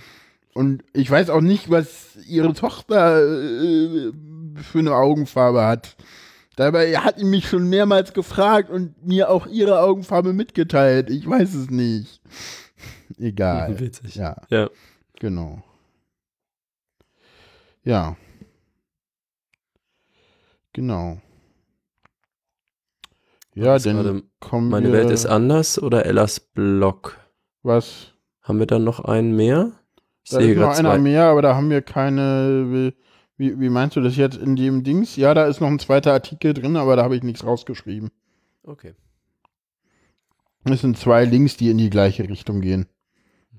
Und 0.54 0.84
ich 0.92 1.12
weiß 1.12 1.30
auch 1.30 1.42
nicht, 1.42 1.70
was 1.70 2.16
ihre 2.28 2.52
Tochter 2.54 3.22
äh, 3.22 4.12
für 4.56 4.80
eine 4.80 4.96
Augenfarbe 4.96 5.64
hat. 5.64 5.96
Dabei 6.58 6.98
hat 6.98 7.20
sie 7.20 7.24
mich 7.24 7.48
schon 7.48 7.70
mehrmals 7.70 8.14
gefragt 8.14 8.70
und 8.72 9.06
mir 9.06 9.30
auch 9.30 9.46
ihre 9.48 9.80
Augenfarbe 9.80 10.34
mitgeteilt. 10.34 11.10
Ich 11.12 11.30
weiß 11.30 11.54
es 11.54 11.70
nicht. 11.70 12.20
Egal. 13.18 13.80
Witzig. 13.80 14.16
Ja, 14.16 14.36
Ja. 14.50 14.70
genau. 15.20 15.64
Ja. 17.84 18.18
Genau. 20.74 21.22
Ja, 23.54 23.74
Das 23.74 23.84
dann 23.84 24.24
kommen 24.40 24.70
Meine 24.70 24.88
wir, 24.88 24.94
Welt 24.94 25.12
ist 25.12 25.26
anders 25.26 25.82
oder 25.82 26.06
Ellas 26.06 26.40
Blog? 26.40 27.18
was? 27.64 28.14
Haben 28.42 28.60
wir 28.60 28.66
dann 28.68 28.84
noch 28.84 29.00
einen 29.02 29.36
mehr? 29.36 29.74
Ich 30.24 30.30
Da 30.32 30.40
sehe 30.40 30.52
ist 30.54 30.58
noch 30.58 30.68
gerade 30.68 30.80
einer 30.80 30.92
zwei. 30.96 31.00
mehr, 31.00 31.24
aber 31.26 31.42
da 31.42 31.56
haben 31.56 31.70
wir 31.70 31.82
keine. 31.82 32.94
Wie, 33.38 33.60
wie, 33.60 33.70
meinst 33.70 33.96
du 33.96 34.02
das 34.02 34.18
jetzt 34.18 34.38
in 34.38 34.56
dem 34.56 34.84
Dings? 34.84 35.16
Ja, 35.16 35.34
da 35.34 35.46
ist 35.46 35.62
noch 35.62 35.68
ein 35.68 35.80
zweiter 35.80 36.12
Artikel 36.12 36.54
drin, 36.54 36.76
aber 36.76 36.96
da 36.96 37.04
habe 37.04 37.16
ich 37.16 37.24
nichts 37.24 37.46
rausgeschrieben. 37.46 38.10
Okay. 38.64 38.96
Es 40.64 40.82
sind 40.82 40.98
zwei 40.98 41.24
Links, 41.24 41.56
die 41.56 41.70
in 41.70 41.78
die 41.78 41.90
gleiche 41.90 42.28
Richtung 42.28 42.62
gehen. 42.62 42.88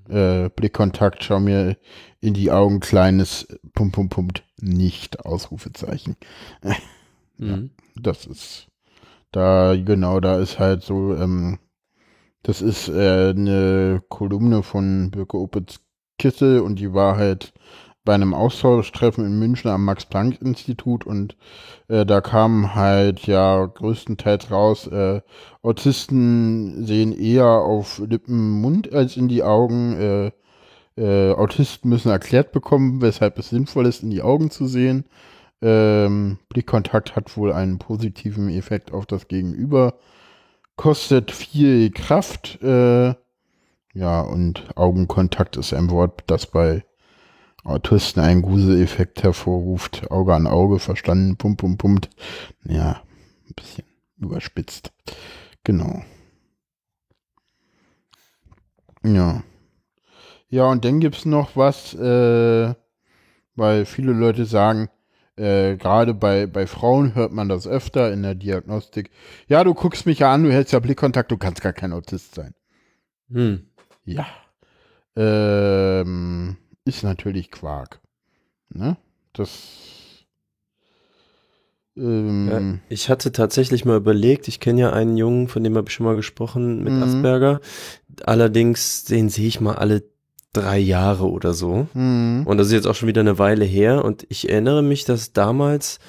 Äh, 0.09 0.49
Blickkontakt, 0.49 1.23
schau 1.23 1.39
mir 1.39 1.77
in 2.19 2.33
die 2.33 2.51
Augen, 2.51 2.79
kleines 2.79 3.47
Pum 3.73 3.91
Pum 3.91 4.09
Punkt, 4.09 4.43
nicht 4.59 5.25
Ausrufezeichen. 5.25 6.15
Mhm. 7.41 7.71
Das 7.95 8.25
ist 8.25 8.67
da, 9.31 9.75
genau, 9.75 10.19
da 10.19 10.39
ist 10.39 10.59
halt 10.59 10.83
so, 10.83 11.15
ähm, 11.15 11.59
das 12.43 12.61
ist 12.61 12.89
äh, 12.89 13.29
eine 13.29 14.03
Kolumne 14.09 14.61
von 14.61 15.09
Birke 15.11 15.37
Opitz 15.37 15.79
Kissel 16.17 16.59
und 16.59 16.79
die 16.79 16.93
war 16.93 17.15
halt 17.15 17.53
bei 18.05 18.13
einem 18.13 18.33
Austauschtreffen 18.33 19.25
in 19.25 19.37
München 19.39 19.69
am 19.69 19.85
Max-Planck-Institut 19.85 21.05
und 21.05 21.35
äh, 21.87 22.05
da 22.05 22.21
kam 22.21 22.75
halt 22.75 23.27
ja 23.27 23.65
größtenteils 23.65 24.51
raus, 24.51 24.87
äh, 24.87 25.21
Autisten 25.61 26.85
sehen 26.85 27.11
eher 27.11 27.47
auf 27.47 27.99
Lippen, 27.99 28.61
Mund 28.61 28.91
als 28.93 29.17
in 29.17 29.27
die 29.27 29.43
Augen. 29.43 29.93
Äh, 29.99 30.31
äh, 30.99 31.33
Autisten 31.33 31.89
müssen 31.89 32.11
erklärt 32.11 32.51
bekommen, 32.51 33.01
weshalb 33.01 33.37
es 33.39 33.49
sinnvoll 33.49 33.85
ist, 33.85 34.03
in 34.03 34.09
die 34.09 34.21
Augen 34.21 34.51
zu 34.51 34.65
sehen. 34.65 35.05
Ähm, 35.61 36.39
Blickkontakt 36.49 37.15
hat 37.15 37.35
wohl 37.37 37.51
einen 37.53 37.79
positiven 37.79 38.49
Effekt 38.49 38.91
auf 38.93 39.05
das 39.05 39.27
Gegenüber. 39.27 39.95
Kostet 40.75 41.31
viel 41.31 41.91
Kraft. 41.91 42.61
Äh, 42.61 43.13
ja, 43.93 44.21
und 44.21 44.65
Augenkontakt 44.75 45.57
ist 45.57 45.73
ein 45.73 45.89
Wort, 45.89 46.23
das 46.27 46.45
bei 46.47 46.83
Autisten 47.63 48.21
einen 48.21 48.41
Gruseleffekt 48.41 49.23
hervorruft. 49.23 50.09
Auge 50.11 50.33
an 50.33 50.47
Auge, 50.47 50.79
verstanden, 50.79 51.37
pum, 51.37 51.57
pum, 51.57 51.77
pum. 51.77 51.99
Ja, 52.63 53.01
ein 53.47 53.53
bisschen 53.55 53.85
überspitzt. 54.17 54.91
Genau. 55.63 56.03
Ja. 59.03 59.43
Ja, 60.49 60.65
und 60.65 60.83
dann 60.83 60.99
gibt's 60.99 61.25
noch 61.25 61.55
was, 61.55 61.93
äh, 61.93 62.73
weil 63.55 63.85
viele 63.85 64.13
Leute 64.13 64.45
sagen, 64.45 64.89
äh, 65.35 65.77
gerade 65.77 66.13
bei, 66.13 66.47
bei 66.47 66.65
Frauen 66.65 67.13
hört 67.15 67.31
man 67.31 67.49
das 67.49 67.67
öfter 67.67 68.11
in 68.11 68.23
der 68.23 68.35
Diagnostik. 68.35 69.11
Ja, 69.47 69.63
du 69.63 69.73
guckst 69.73 70.05
mich 70.05 70.19
ja 70.19 70.33
an, 70.33 70.43
du 70.43 70.51
hältst 70.51 70.73
ja 70.73 70.79
Blickkontakt, 70.79 71.31
du 71.31 71.37
kannst 71.37 71.61
gar 71.61 71.73
kein 71.73 71.93
Autist 71.93 72.35
sein. 72.35 72.55
Hm. 73.31 73.67
Ja. 74.05 74.25
Ähm, 75.15 76.57
ist 76.97 77.03
natürlich 77.03 77.51
Quark. 77.51 77.99
Ne? 78.69 78.97
Das. 79.33 79.49
Ähm, 81.97 82.47
Ja, 82.49 82.79
ich 82.89 83.09
hatte 83.09 83.31
tatsächlich 83.31 83.85
mal 83.85 83.97
überlegt, 83.97 84.47
ich 84.47 84.59
kenne 84.59 84.81
ja 84.81 84.93
einen 84.93 85.17
Jungen, 85.17 85.47
von 85.47 85.63
dem 85.63 85.75
habe 85.75 85.87
ich 85.89 85.93
schon 85.93 86.05
mal 86.05 86.15
gesprochen, 86.15 86.83
mit 86.83 86.93
Mhm. 86.93 87.03
Asperger. 87.03 87.61
Allerdings, 88.25 89.03
den 89.05 89.29
sehe 89.29 89.47
ich 89.47 89.59
mal 89.61 89.75
alle 89.75 90.03
drei 90.53 90.79
Jahre 90.79 91.29
oder 91.29 91.53
so. 91.53 91.87
hm, 91.93 92.43
Und 92.45 92.57
das 92.57 92.67
ist 92.67 92.73
jetzt 92.73 92.87
auch 92.87 92.95
schon 92.95 93.07
wieder 93.07 93.21
eine 93.21 93.37
Weile 93.39 93.65
her. 93.65 94.03
Und 94.03 94.25
ich 94.29 94.49
erinnere 94.49 94.81
mich, 94.81 95.05
dass 95.05 95.33
damals, 95.33 95.99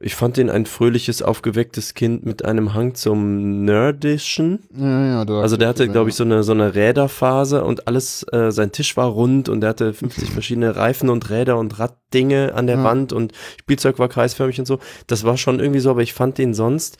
ich 0.00 0.14
fand 0.16 0.36
den 0.36 0.50
ein 0.50 0.66
fröhliches, 0.66 1.22
aufgewecktes 1.22 1.94
Kind 1.94 2.26
mit 2.26 2.44
einem 2.44 2.74
Hang 2.74 2.94
zum 2.94 3.64
Nerdischen. 3.64 4.60
ja, 4.76 5.06
ja, 5.06 5.24
da 5.24 5.40
Also 5.40 5.56
der 5.56 5.68
hatte, 5.68 5.88
glaube 5.88 6.10
ich, 6.10 6.16
so 6.16 6.24
eine, 6.24 6.42
so 6.42 6.52
eine 6.52 6.74
Räderphase 6.74 7.64
und 7.64 7.86
alles, 7.86 8.24
äh, 8.32 8.50
sein 8.50 8.72
Tisch 8.72 8.96
war 8.96 9.06
rund 9.06 9.48
und 9.48 9.60
der 9.60 9.70
hatte 9.70 9.94
50 9.94 10.30
verschiedene 10.32 10.74
Reifen 10.76 11.08
und 11.10 11.30
Räder 11.30 11.58
und 11.58 11.78
Raddinge 11.78 12.54
an 12.54 12.66
der 12.66 12.76
Ja. 12.78 12.84
Wand 12.84 13.12
und 13.12 13.32
Spielzeug 13.60 13.98
war 13.98 14.08
kreisförmig 14.08 14.58
und 14.58 14.66
so. 14.66 14.78
Das 15.06 15.24
war 15.24 15.36
schon 15.36 15.60
irgendwie 15.60 15.80
so, 15.80 15.90
aber 15.90 16.02
ich 16.02 16.12
fand 16.12 16.38
den 16.38 16.54
sonst 16.54 16.98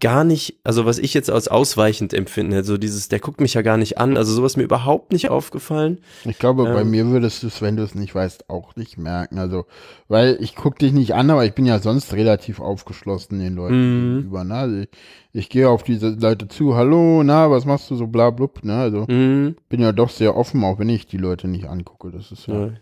gar 0.00 0.22
nicht, 0.22 0.58
also 0.64 0.84
was 0.84 0.98
ich 0.98 1.14
jetzt 1.14 1.30
als 1.30 1.48
ausweichend 1.48 2.12
empfinde, 2.14 2.62
so 2.62 2.76
dieses, 2.76 3.08
der 3.08 3.20
guckt 3.20 3.40
mich 3.40 3.54
ja 3.54 3.62
gar 3.62 3.76
nicht 3.78 3.98
an, 3.98 4.16
also 4.16 4.32
sowas 4.32 4.56
mir 4.56 4.62
überhaupt 4.62 5.12
nicht 5.12 5.28
aufgefallen. 5.30 5.98
Ich 6.24 6.38
glaube, 6.38 6.64
bei 6.64 6.82
Ähm. 6.82 6.90
mir 6.90 7.06
würdest 7.06 7.42
du 7.42 7.46
es, 7.48 7.62
wenn 7.62 7.76
du 7.76 7.82
es 7.82 7.94
nicht 7.94 8.14
weißt, 8.14 8.48
auch 8.50 8.76
nicht 8.76 8.98
merken. 8.98 9.38
Also, 9.38 9.64
weil 10.06 10.36
ich 10.40 10.54
gucke 10.54 10.78
dich 10.78 10.92
nicht 10.92 11.14
an, 11.14 11.30
aber 11.30 11.44
ich 11.46 11.54
bin 11.54 11.64
ja 11.66 11.78
sonst 11.78 12.12
relativ 12.12 12.60
aufgeschlossen 12.60 13.38
den 13.40 13.54
Leuten 13.54 13.74
Mhm. 13.74 14.14
gegenüber. 14.16 14.44
Ne? 14.44 14.54
Also 14.54 14.76
ich, 14.76 14.88
ich 15.32 15.48
gehe 15.48 15.68
auf 15.68 15.82
diese 15.82 16.10
Leute 16.10 16.48
zu, 16.48 16.76
hallo, 16.76 17.22
na, 17.24 17.50
was 17.50 17.64
machst 17.64 17.90
du 17.90 17.96
so, 17.96 18.06
bla, 18.06 18.30
blub, 18.30 18.62
ne? 18.64 18.76
Also, 18.76 19.06
Mhm. 19.08 19.56
bin 19.68 19.80
ja 19.80 19.92
doch 19.92 20.10
sehr 20.10 20.36
offen, 20.36 20.62
auch 20.64 20.78
wenn 20.78 20.90
ich 20.90 21.06
die 21.06 21.16
Leute 21.18 21.48
nicht 21.48 21.66
angucke. 21.66 22.10
Das 22.10 22.30
ist 22.30 22.46
ja. 22.46 22.66
Ja. 22.66 22.72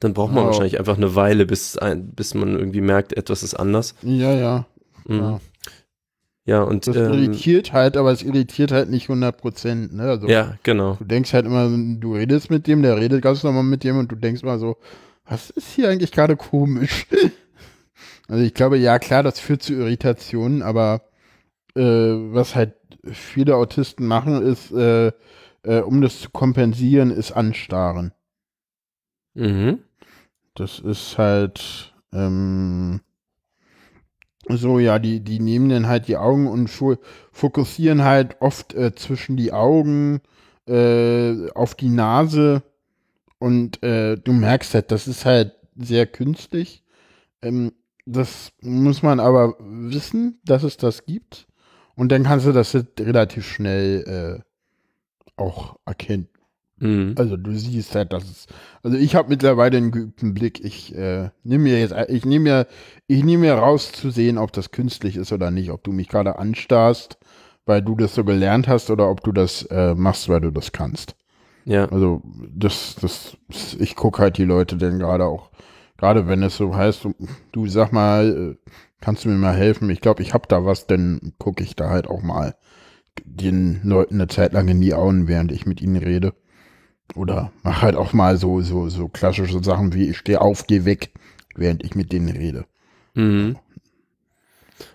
Dann 0.00 0.12
braucht 0.12 0.32
man 0.32 0.42
Ja. 0.42 0.46
wahrscheinlich 0.46 0.78
einfach 0.78 0.96
eine 0.96 1.14
Weile, 1.14 1.46
bis, 1.46 1.78
bis 2.14 2.34
man 2.34 2.56
irgendwie 2.58 2.80
merkt, 2.80 3.16
etwas 3.16 3.42
ist 3.42 3.54
anders. 3.54 3.94
Ja, 4.02 4.32
ja. 4.34 4.66
Mhm. 5.06 5.18
ja. 5.18 5.40
Ja, 6.48 6.62
und 6.62 6.86
Das 6.86 6.96
ähm, 6.96 7.12
irritiert 7.12 7.74
halt, 7.74 7.98
aber 7.98 8.10
es 8.10 8.22
irritiert 8.22 8.72
halt 8.72 8.88
nicht 8.88 9.10
100 9.10 9.36
Prozent, 9.36 9.92
ne? 9.94 10.04
Also, 10.04 10.28
ja, 10.28 10.56
genau. 10.62 10.94
Du 10.94 11.04
denkst 11.04 11.34
halt 11.34 11.44
immer, 11.44 11.68
du 11.68 12.14
redest 12.14 12.50
mit 12.50 12.66
dem, 12.66 12.80
der 12.80 12.96
redet 12.96 13.20
ganz 13.20 13.44
normal 13.44 13.64
mit 13.64 13.84
dem 13.84 13.98
und 13.98 14.10
du 14.10 14.16
denkst 14.16 14.42
mal 14.42 14.58
so, 14.58 14.78
was 15.26 15.50
ist 15.50 15.68
hier 15.68 15.90
eigentlich 15.90 16.10
gerade 16.10 16.36
komisch? 16.36 17.06
Also 18.30 18.44
ich 18.44 18.52
glaube, 18.52 18.76
ja 18.76 18.98
klar, 18.98 19.22
das 19.22 19.40
führt 19.40 19.62
zu 19.62 19.72
Irritationen, 19.72 20.60
aber 20.60 21.00
äh, 21.74 21.80
was 21.82 22.54
halt 22.54 22.74
viele 23.10 23.56
Autisten 23.56 24.06
machen, 24.06 24.42
ist, 24.42 24.70
äh, 24.70 25.12
äh, 25.62 25.80
um 25.80 26.02
das 26.02 26.20
zu 26.20 26.28
kompensieren, 26.28 27.10
ist 27.10 27.32
anstarren. 27.32 28.12
Mhm. 29.32 29.78
Das 30.54 30.78
ist 30.78 31.16
halt 31.16 31.94
ähm, 32.12 33.00
so, 34.50 34.78
ja, 34.78 34.98
die, 34.98 35.20
die 35.20 35.40
nehmen 35.40 35.68
dann 35.68 35.86
halt 35.86 36.08
die 36.08 36.16
Augen 36.16 36.46
und 36.46 36.68
fo 36.68 36.96
fokussieren 37.32 38.02
halt 38.04 38.36
oft 38.40 38.74
äh, 38.74 38.94
zwischen 38.94 39.36
die 39.36 39.52
Augen 39.52 40.20
äh, 40.66 41.50
auf 41.54 41.74
die 41.74 41.90
Nase 41.90 42.62
und 43.38 43.82
äh, 43.82 44.16
du 44.16 44.32
merkst 44.32 44.74
halt, 44.74 44.90
das 44.90 45.06
ist 45.06 45.24
halt 45.24 45.54
sehr 45.76 46.06
künstlich. 46.06 46.82
Ähm, 47.42 47.72
das 48.06 48.52
muss 48.62 49.02
man 49.02 49.20
aber 49.20 49.54
wissen, 49.60 50.40
dass 50.44 50.62
es 50.62 50.76
das 50.76 51.04
gibt. 51.04 51.46
Und 51.94 52.10
dann 52.10 52.24
kannst 52.24 52.46
du 52.46 52.52
das 52.52 52.74
halt 52.74 53.00
relativ 53.00 53.46
schnell 53.46 54.40
äh, 54.40 54.42
auch 55.36 55.76
erkennen. 55.84 56.28
Mhm. 56.80 57.14
Also 57.18 57.36
du 57.36 57.52
siehst 57.52 57.94
halt, 57.94 58.12
dass 58.12 58.24
es. 58.24 58.46
Also 58.82 58.96
ich 58.96 59.14
habe 59.14 59.28
mittlerweile 59.28 59.76
einen 59.76 59.90
geübten 59.90 60.34
Blick. 60.34 60.64
Ich 60.64 60.94
äh, 60.94 61.30
nehme 61.42 61.64
mir 61.64 61.80
jetzt, 61.80 61.94
ich 62.08 62.24
nehme 62.24 62.44
mir, 62.44 62.66
ich 63.06 63.24
nehme 63.24 63.42
mir 63.42 63.54
raus 63.54 63.92
zu 63.92 64.10
sehen, 64.10 64.38
ob 64.38 64.52
das 64.52 64.70
künstlich 64.70 65.16
ist 65.16 65.32
oder 65.32 65.50
nicht, 65.50 65.70
ob 65.70 65.82
du 65.84 65.92
mich 65.92 66.08
gerade 66.08 66.38
anstarrst, 66.38 67.18
weil 67.66 67.82
du 67.82 67.96
das 67.96 68.14
so 68.14 68.24
gelernt 68.24 68.68
hast, 68.68 68.90
oder 68.90 69.10
ob 69.10 69.22
du 69.22 69.32
das 69.32 69.62
äh, 69.64 69.94
machst, 69.94 70.28
weil 70.28 70.40
du 70.40 70.50
das 70.50 70.72
kannst. 70.72 71.16
Ja. 71.64 71.86
Also 71.86 72.22
das, 72.54 72.96
das, 73.00 73.36
ich 73.78 73.94
gucke 73.94 74.22
halt 74.22 74.38
die 74.38 74.44
Leute 74.44 74.76
denn 74.76 74.98
gerade 74.98 75.26
auch, 75.26 75.50
gerade 75.98 76.26
wenn 76.28 76.42
es 76.42 76.56
so 76.56 76.74
heißt, 76.74 77.04
du, 77.04 77.14
du 77.52 77.66
sag 77.66 77.92
mal, 77.92 78.56
äh, 78.56 78.70
kannst 79.00 79.24
du 79.24 79.28
mir 79.28 79.36
mal 79.36 79.54
helfen? 79.54 79.90
Ich 79.90 80.00
glaube, 80.00 80.22
ich 80.22 80.32
habe 80.32 80.48
da 80.48 80.64
was, 80.64 80.86
dann 80.86 81.32
gucke 81.38 81.62
ich 81.62 81.76
da 81.76 81.90
halt 81.90 82.06
auch 82.06 82.22
mal 82.22 82.54
den 83.24 83.80
Leuten 83.82 84.14
eine 84.14 84.28
Zeit 84.28 84.52
lang 84.52 84.68
in 84.68 84.80
die 84.80 84.94
Augen, 84.94 85.28
während 85.28 85.52
ich 85.52 85.66
mit 85.66 85.82
ihnen 85.82 85.96
rede. 85.96 86.34
Oder 87.14 87.50
mach 87.62 87.82
halt 87.82 87.96
auch 87.96 88.12
mal 88.12 88.36
so, 88.36 88.60
so, 88.60 88.88
so 88.88 89.08
klassische 89.08 89.62
Sachen 89.62 89.94
wie 89.94 90.08
ich 90.08 90.18
stehe 90.18 90.40
auf, 90.40 90.66
geh 90.66 90.84
weg, 90.84 91.10
während 91.54 91.84
ich 91.84 91.94
mit 91.94 92.12
denen 92.12 92.28
rede. 92.28 92.64
Mhm. 93.14 93.56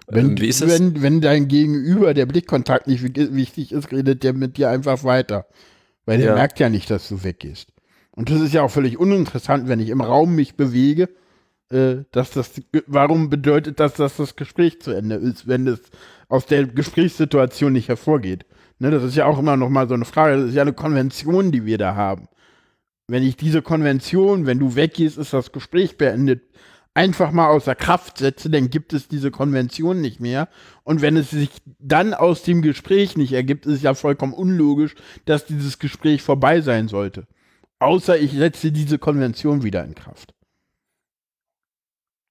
Wenn, 0.08 0.32
Ähm, 0.32 0.38
wie 0.40 0.48
ist 0.48 0.66
wenn, 0.68 1.02
wenn 1.02 1.22
dein 1.22 1.48
Gegenüber 1.48 2.14
der 2.14 2.26
Blickkontakt 2.26 2.88
nicht 2.88 3.04
wi- 3.04 3.34
wichtig 3.36 3.72
ist, 3.72 3.92
redet 3.92 4.24
der 4.24 4.34
mit 4.34 4.58
dir 4.58 4.70
einfach 4.70 5.04
weiter. 5.04 5.48
Weil 6.06 6.18
der 6.18 6.28
Ja. 6.30 6.36
merkt 6.36 6.60
ja 6.60 6.70
nicht, 6.70 6.90
dass 6.90 7.08
du 7.10 7.24
weggehst. 7.24 7.70
Und 8.12 8.30
das 8.30 8.42
ist 8.42 8.54
ja 8.54 8.62
auch 8.62 8.72
völlig 8.72 9.00
uninteressant, 9.00 9.68
wenn 9.68 9.80
ich 9.80 9.90
im 9.90 10.02
Raum 10.02 10.36
mich 10.36 10.56
bewege, 10.56 11.10
äh, 11.70 12.04
dass 12.12 12.32
das, 12.32 12.52
warum 12.86 13.30
bedeutet 13.30 13.80
das, 13.80 13.96
dass 13.96 14.18
das 14.18 14.36
Gespräch 14.36 14.82
zu 14.82 14.92
Ende 14.92 15.16
ist, 15.16 15.48
wenn 15.48 15.66
es 15.68 15.80
aus 16.30 16.46
der 16.46 16.66
Gesprächssituation 16.68 17.74
nicht 17.74 17.88
hervorgeht? 17.88 18.46
Ne, 18.84 18.92
das 18.92 19.06
ist 19.06 19.16
ja 19.16 19.28
auch 19.28 19.40
immer 19.40 19.56
noch 19.56 19.70
mal 19.70 19.88
so 19.88 19.94
eine 19.94 20.04
Frage, 20.04 20.36
das 20.36 20.50
ist 20.50 20.56
ja 20.56 20.62
eine 20.62 20.74
Konvention, 20.74 21.54
die 21.54 21.66
wir 21.66 21.78
da 21.78 21.96
haben. 21.96 22.28
Wenn 23.08 23.24
ich 23.24 23.38
diese 23.38 23.62
Konvention, 23.62 24.46
wenn 24.46 24.60
du 24.60 24.76
weggehst, 24.76 25.18
ist 25.18 25.32
das 25.32 25.54
Gespräch 25.54 25.98
beendet, 25.98 26.42
einfach 26.94 27.32
mal 27.32 27.48
außer 27.48 27.76
Kraft 27.76 28.18
setze, 28.18 28.50
dann 28.50 28.70
gibt 28.70 28.92
es 28.92 29.08
diese 29.08 29.32
Konvention 29.32 30.02
nicht 30.02 30.20
mehr. 30.20 30.50
Und 30.84 31.02
wenn 31.02 31.16
es 31.16 31.30
sich 31.30 31.50
dann 31.80 32.14
aus 32.14 32.44
dem 32.44 32.62
Gespräch 32.62 33.16
nicht 33.16 33.32
ergibt, 33.32 33.66
ist 33.66 33.76
es 33.76 33.82
ja 33.84 33.94
vollkommen 33.94 34.34
unlogisch, 34.34 34.96
dass 35.24 35.46
dieses 35.46 35.80
Gespräch 35.80 36.22
vorbei 36.22 36.60
sein 36.60 36.90
sollte. 36.90 37.26
Außer 37.80 38.20
ich 38.20 38.34
setze 38.34 38.74
diese 38.74 39.00
Konvention 39.00 39.64
wieder 39.64 39.86
in 39.86 39.96
Kraft. 39.96 40.34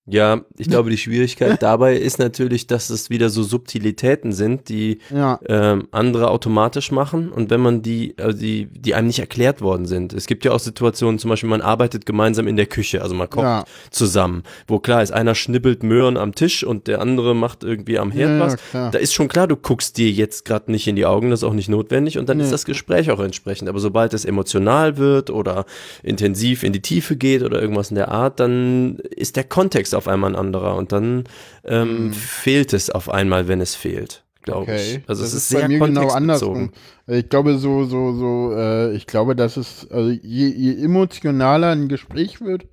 Ja, 0.06 0.40
ich 0.58 0.68
glaube, 0.68 0.90
die 0.90 0.98
Schwierigkeit 0.98 1.62
dabei 1.62 1.96
ist 1.96 2.18
natürlich, 2.18 2.66
dass 2.66 2.90
es 2.90 3.08
wieder 3.08 3.30
so 3.30 3.44
Subtilitäten 3.44 4.32
sind, 4.32 4.68
die 4.68 4.98
Ja, 5.14 5.38
ähm, 5.46 5.86
andere 5.92 6.30
automatisch 6.30 6.90
machen 6.90 7.30
und 7.30 7.50
wenn 7.50 7.60
man 7.60 7.82
die, 7.82 8.14
also 8.18 8.36
die, 8.36 8.66
die 8.66 8.94
einem 8.94 9.06
nicht 9.06 9.20
erklärt 9.20 9.60
worden 9.60 9.86
sind. 9.86 10.12
Es 10.12 10.26
gibt 10.26 10.44
ja 10.44 10.50
auch 10.50 10.58
Situationen, 10.58 11.20
zum 11.20 11.28
Beispiel, 11.30 11.48
man 11.48 11.60
arbeitet 11.60 12.04
gemeinsam 12.04 12.48
in 12.48 12.56
der 12.56 12.66
Küche, 12.66 13.00
also 13.00 13.14
man 13.14 13.30
kocht 13.30 13.44
ja, 13.44 13.64
zusammen, 13.90 14.42
wo 14.66 14.80
klar 14.80 15.02
ist, 15.04 15.12
einer 15.12 15.36
schnibbelt 15.36 15.84
Möhren 15.84 16.16
am 16.16 16.34
Tisch 16.34 16.64
und 16.64 16.88
der 16.88 17.00
andere 17.00 17.36
macht 17.36 17.62
irgendwie 17.62 17.98
am 18.00 18.10
Herd 18.10 18.30
ja, 18.30 18.40
was. 18.40 18.56
Da 18.72 18.98
ist 18.98 19.14
schon 19.14 19.28
klar, 19.28 19.46
du 19.46 19.54
guckst 19.56 19.98
dir 19.98 20.10
jetzt 20.10 20.44
gerade 20.44 20.72
nicht 20.72 20.88
in 20.88 20.96
die 20.96 21.06
Augen, 21.06 21.30
das 21.30 21.40
ist 21.40 21.44
auch 21.44 21.54
nicht 21.54 21.68
notwendig 21.68 22.18
und 22.18 22.28
dann 22.28 22.38
Nee. 22.38 22.44
ist 22.44 22.52
das 22.52 22.64
Gespräch 22.64 23.10
auch 23.12 23.20
entsprechend. 23.20 23.68
Aber 23.68 23.78
sobald 23.78 24.14
es 24.14 24.24
emotional 24.24 24.96
wird 24.96 25.30
oder 25.30 25.64
intensiv 26.02 26.64
in 26.64 26.72
die 26.72 26.82
Tiefe 26.82 27.14
geht 27.16 27.42
oder 27.44 27.60
irgendwas 27.62 27.90
in 27.90 27.94
der 27.96 28.08
Art, 28.08 28.40
dann 28.40 28.96
ist 29.14 29.36
der 29.36 29.44
Kontext 29.44 29.91
auf 29.94 30.08
einmal 30.08 30.30
ein 30.32 30.36
anderer 30.36 30.76
und 30.76 30.92
dann 30.92 31.24
ähm, 31.64 32.06
Mhm. 32.06 32.12
fehlt 32.12 32.72
es 32.72 32.90
auf 32.90 33.08
einmal, 33.10 33.48
wenn 33.48 33.60
es 33.60 33.74
fehlt, 33.74 34.24
glaube 34.42 34.72
ich. 34.74 34.94
Okay. 34.96 35.04
Also 35.06 35.22
das 35.22 35.32
es 35.34 35.44
ist, 35.44 35.52
bei 35.52 35.60
sehr 35.60 35.68
mir 35.68 35.78
genau 35.80 36.08
andersrum. 36.10 36.72
Ich 37.06 37.28
glaube 37.28 37.58
so, 37.58 37.84
so, 37.84 38.12
so, 38.14 38.52
äh, 38.56 38.92
ich 38.94 39.06
glaube, 39.06 39.34
dass 39.36 39.56
es, 39.56 39.88
also 39.90 40.10
je, 40.10 40.48
je 40.48 40.82
emotionaler 40.84 41.70
ein 41.70 41.88
Gespräch 41.88 42.40
wird, 42.40 42.66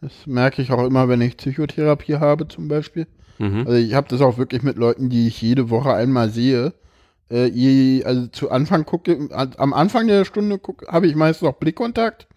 Das 0.00 0.26
merke 0.26 0.62
ich 0.62 0.70
auch 0.70 0.84
immer, 0.86 1.08
wenn 1.08 1.20
ich 1.20 1.36
Psychotherapie 1.36 2.16
habe 2.16 2.46
zum 2.48 2.68
Beispiel. 2.68 3.06
Mhm. 3.38 3.64
Also 3.66 3.72
ich 3.74 3.94
habe 3.94 4.08
das 4.08 4.20
auch 4.20 4.38
wirklich 4.38 4.62
mit 4.62 4.76
Leuten, 4.76 5.10
die 5.10 5.26
ich 5.28 5.40
jede 5.42 5.70
Woche 5.70 5.92
einmal 5.92 6.30
sehe. 6.30 6.72
Äh, 7.30 7.46
je, 7.46 8.04
also 8.04 8.28
zu 8.28 8.50
Anfang 8.50 8.84
gucke, 8.86 9.28
am 9.32 9.72
Anfang 9.74 10.06
der 10.06 10.24
Stunde 10.24 10.60
habe 10.88 11.06
ich 11.08 11.16
meistens 11.16 11.46
noch 11.46 11.54
Blickkontakt 11.58 12.28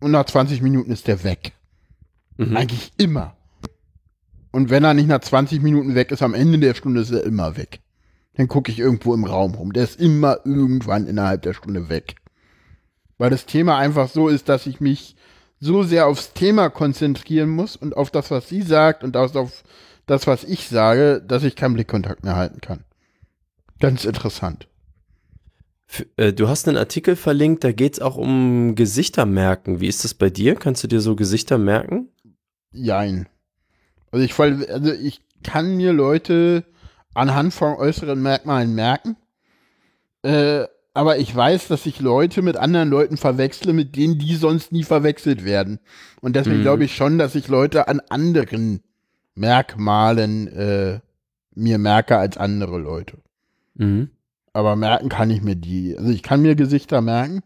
und 0.00 0.10
nach 0.10 0.24
20 0.24 0.62
Minuten 0.62 0.90
ist 0.90 1.06
der 1.06 1.22
weg. 1.22 1.52
Mhm. 2.38 2.56
Eigentlich 2.56 2.92
immer. 2.98 3.35
Und 4.52 4.70
wenn 4.70 4.84
er 4.84 4.94
nicht 4.94 5.08
nach 5.08 5.20
20 5.20 5.62
Minuten 5.62 5.94
weg 5.94 6.10
ist, 6.10 6.22
am 6.22 6.34
Ende 6.34 6.58
der 6.58 6.74
Stunde 6.74 7.00
ist 7.00 7.10
er 7.10 7.24
immer 7.24 7.56
weg. 7.56 7.80
Dann 8.34 8.48
gucke 8.48 8.70
ich 8.70 8.78
irgendwo 8.78 9.14
im 9.14 9.24
Raum 9.24 9.54
rum. 9.54 9.72
Der 9.72 9.84
ist 9.84 10.00
immer 10.00 10.40
irgendwann 10.44 11.06
innerhalb 11.06 11.42
der 11.42 11.54
Stunde 11.54 11.88
weg. 11.88 12.16
Weil 13.18 13.30
das 13.30 13.46
Thema 13.46 13.78
einfach 13.78 14.08
so 14.08 14.28
ist, 14.28 14.48
dass 14.48 14.66
ich 14.66 14.80
mich 14.80 15.16
so 15.58 15.82
sehr 15.82 16.06
aufs 16.06 16.34
Thema 16.34 16.68
konzentrieren 16.68 17.48
muss 17.48 17.76
und 17.76 17.96
auf 17.96 18.10
das, 18.10 18.30
was 18.30 18.48
sie 18.48 18.62
sagt 18.62 19.04
und 19.04 19.16
auf 19.16 19.64
das, 20.04 20.26
was 20.26 20.44
ich 20.44 20.68
sage, 20.68 21.22
dass 21.26 21.44
ich 21.44 21.56
keinen 21.56 21.74
Blickkontakt 21.74 22.24
mehr 22.24 22.36
halten 22.36 22.60
kann. 22.60 22.84
Ganz 23.80 24.04
interessant. 24.04 24.68
Äh, 26.16 26.32
du 26.32 26.48
hast 26.48 26.68
einen 26.68 26.76
Artikel 26.76 27.16
verlinkt, 27.16 27.64
da 27.64 27.72
geht 27.72 27.94
es 27.94 28.00
auch 28.00 28.16
um 28.16 28.74
Gesichter 28.74 29.26
merken. 29.26 29.80
Wie 29.80 29.88
ist 29.88 30.04
das 30.04 30.14
bei 30.14 30.30
dir? 30.30 30.54
Kannst 30.54 30.82
du 30.84 30.88
dir 30.88 31.00
so 31.00 31.16
Gesichter 31.16 31.58
merken? 31.58 32.08
Jein. 32.72 33.28
Also 34.10 34.24
ich, 34.24 34.38
also 34.38 34.92
ich 34.92 35.20
kann 35.42 35.76
mir 35.76 35.92
Leute 35.92 36.64
anhand 37.14 37.54
von 37.54 37.74
äußeren 37.74 38.20
Merkmalen 38.20 38.74
merken. 38.74 39.16
Äh, 40.22 40.64
aber 40.94 41.18
ich 41.18 41.34
weiß, 41.34 41.68
dass 41.68 41.84
ich 41.84 42.00
Leute 42.00 42.40
mit 42.40 42.56
anderen 42.56 42.88
Leuten 42.88 43.18
verwechsle, 43.18 43.74
mit 43.74 43.96
denen 43.96 44.18
die 44.18 44.34
sonst 44.34 44.72
nie 44.72 44.82
verwechselt 44.82 45.44
werden. 45.44 45.78
Und 46.22 46.36
deswegen 46.36 46.58
mhm. 46.58 46.62
glaube 46.62 46.84
ich 46.84 46.96
schon, 46.96 47.18
dass 47.18 47.34
ich 47.34 47.48
Leute 47.48 47.86
an 47.88 48.00
anderen 48.08 48.80
Merkmalen 49.34 50.48
äh, 50.48 51.00
mir 51.54 51.78
merke 51.78 52.16
als 52.16 52.38
andere 52.38 52.78
Leute. 52.78 53.18
Mhm. 53.74 54.10
Aber 54.52 54.74
merken 54.74 55.10
kann 55.10 55.30
ich 55.30 55.42
mir 55.42 55.56
die. 55.56 55.96
Also 55.98 56.10
ich 56.10 56.22
kann 56.22 56.40
mir 56.40 56.54
Gesichter 56.54 57.02
merken, 57.02 57.42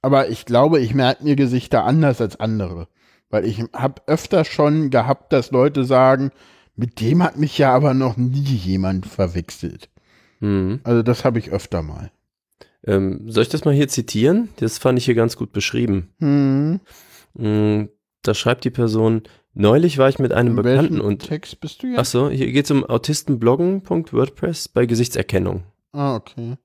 aber 0.00 0.30
ich 0.30 0.46
glaube, 0.46 0.80
ich 0.80 0.94
merke 0.94 1.24
mir 1.24 1.36
Gesichter 1.36 1.84
anders 1.84 2.20
als 2.20 2.40
andere. 2.40 2.88
Weil 3.32 3.46
ich 3.46 3.64
habe 3.72 4.02
öfter 4.06 4.44
schon 4.44 4.90
gehabt, 4.90 5.32
dass 5.32 5.50
Leute 5.50 5.84
sagen, 5.84 6.30
mit 6.76 7.00
dem 7.00 7.22
hat 7.22 7.38
mich 7.38 7.58
ja 7.58 7.74
aber 7.74 7.94
noch 7.94 8.16
nie 8.16 8.38
jemand 8.38 9.06
verwechselt. 9.06 9.88
Mhm. 10.40 10.80
Also 10.84 11.02
das 11.02 11.24
habe 11.24 11.38
ich 11.38 11.50
öfter 11.50 11.82
mal. 11.82 12.12
Ähm, 12.84 13.22
soll 13.30 13.44
ich 13.44 13.48
das 13.48 13.64
mal 13.64 13.74
hier 13.74 13.88
zitieren? 13.88 14.50
Das 14.56 14.78
fand 14.78 14.98
ich 14.98 15.06
hier 15.06 15.14
ganz 15.14 15.36
gut 15.36 15.52
beschrieben. 15.52 16.10
Mhm. 16.18 16.80
Da 18.22 18.34
schreibt 18.34 18.64
die 18.64 18.70
Person, 18.70 19.22
neulich 19.54 19.96
war 19.96 20.08
ich 20.10 20.18
mit 20.18 20.32
einem 20.32 20.58
In 20.58 20.62
Bekannten 20.62 21.00
und. 21.00 21.26
Text 21.26 21.58
bist 21.60 21.82
du 21.82 21.86
jetzt? 21.86 21.98
Achso, 21.98 22.28
hier 22.28 22.52
geht 22.52 22.66
es 22.66 22.70
um 22.70 22.84
Autistenbloggen.wordpress 22.84 24.68
bei 24.68 24.84
Gesichtserkennung. 24.84 25.62
Ah, 25.92 26.16
okay. 26.16 26.56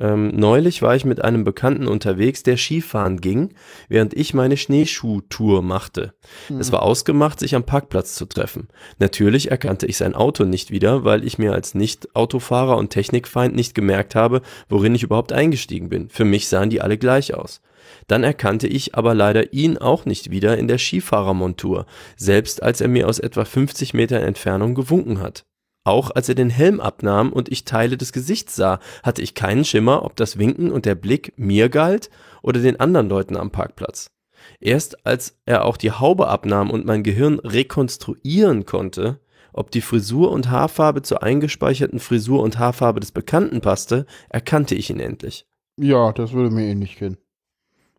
Ähm, 0.00 0.32
neulich 0.34 0.80
war 0.80 0.96
ich 0.96 1.04
mit 1.04 1.22
einem 1.22 1.44
Bekannten 1.44 1.86
unterwegs, 1.86 2.42
der 2.42 2.56
Skifahren 2.56 3.20
ging, 3.20 3.50
während 3.88 4.14
ich 4.14 4.32
meine 4.32 4.56
Schneeschuhtour 4.56 5.62
machte. 5.62 6.14
Hm. 6.48 6.58
Es 6.58 6.72
war 6.72 6.82
ausgemacht, 6.82 7.38
sich 7.38 7.54
am 7.54 7.64
Parkplatz 7.64 8.14
zu 8.14 8.24
treffen. 8.24 8.68
Natürlich 8.98 9.50
erkannte 9.50 9.86
ich 9.86 9.98
sein 9.98 10.14
Auto 10.14 10.44
nicht 10.44 10.70
wieder, 10.70 11.04
weil 11.04 11.24
ich 11.24 11.38
mir 11.38 11.52
als 11.52 11.74
Nicht-Autofahrer 11.74 12.78
und 12.78 12.90
Technikfeind 12.90 13.54
nicht 13.54 13.74
gemerkt 13.74 14.14
habe, 14.14 14.40
worin 14.68 14.94
ich 14.94 15.02
überhaupt 15.02 15.32
eingestiegen 15.32 15.90
bin. 15.90 16.08
Für 16.08 16.24
mich 16.24 16.48
sahen 16.48 16.70
die 16.70 16.80
alle 16.80 16.96
gleich 16.96 17.34
aus. 17.34 17.60
Dann 18.06 18.24
erkannte 18.24 18.66
ich 18.66 18.94
aber 18.94 19.14
leider 19.14 19.52
ihn 19.52 19.76
auch 19.76 20.06
nicht 20.06 20.30
wieder 20.30 20.56
in 20.56 20.68
der 20.68 20.78
Skifahrermontur, 20.78 21.86
selbst 22.16 22.62
als 22.62 22.80
er 22.80 22.88
mir 22.88 23.08
aus 23.08 23.18
etwa 23.18 23.44
50 23.44 23.94
Metern 23.94 24.22
Entfernung 24.22 24.74
gewunken 24.74 25.20
hat. 25.20 25.44
Auch 25.90 26.12
als 26.12 26.28
er 26.28 26.36
den 26.36 26.50
Helm 26.50 26.78
abnahm 26.78 27.32
und 27.32 27.50
ich 27.50 27.64
Teile 27.64 27.96
des 27.96 28.12
Gesichts 28.12 28.54
sah, 28.54 28.78
hatte 29.02 29.22
ich 29.22 29.34
keinen 29.34 29.64
Schimmer, 29.64 30.04
ob 30.04 30.14
das 30.14 30.38
Winken 30.38 30.70
und 30.70 30.86
der 30.86 30.94
Blick 30.94 31.32
mir 31.36 31.68
galt 31.68 32.10
oder 32.44 32.60
den 32.60 32.78
anderen 32.78 33.08
Leuten 33.08 33.36
am 33.36 33.50
Parkplatz. 33.50 34.12
Erst 34.60 35.04
als 35.04 35.40
er 35.46 35.64
auch 35.64 35.76
die 35.76 35.90
Haube 35.90 36.28
abnahm 36.28 36.70
und 36.70 36.86
mein 36.86 37.02
Gehirn 37.02 37.40
rekonstruieren 37.40 38.66
konnte, 38.66 39.18
ob 39.52 39.72
die 39.72 39.80
Frisur 39.80 40.30
und 40.30 40.48
Haarfarbe 40.48 41.02
zur 41.02 41.24
eingespeicherten 41.24 41.98
Frisur 41.98 42.40
und 42.40 42.56
Haarfarbe 42.60 43.00
des 43.00 43.10
Bekannten 43.10 43.60
passte, 43.60 44.06
erkannte 44.28 44.76
ich 44.76 44.90
ihn 44.90 45.00
endlich. 45.00 45.44
Ja, 45.76 46.12
das 46.12 46.32
würde 46.32 46.54
mir 46.54 46.66
ähnlich 46.68 47.00
gehen. 47.00 47.16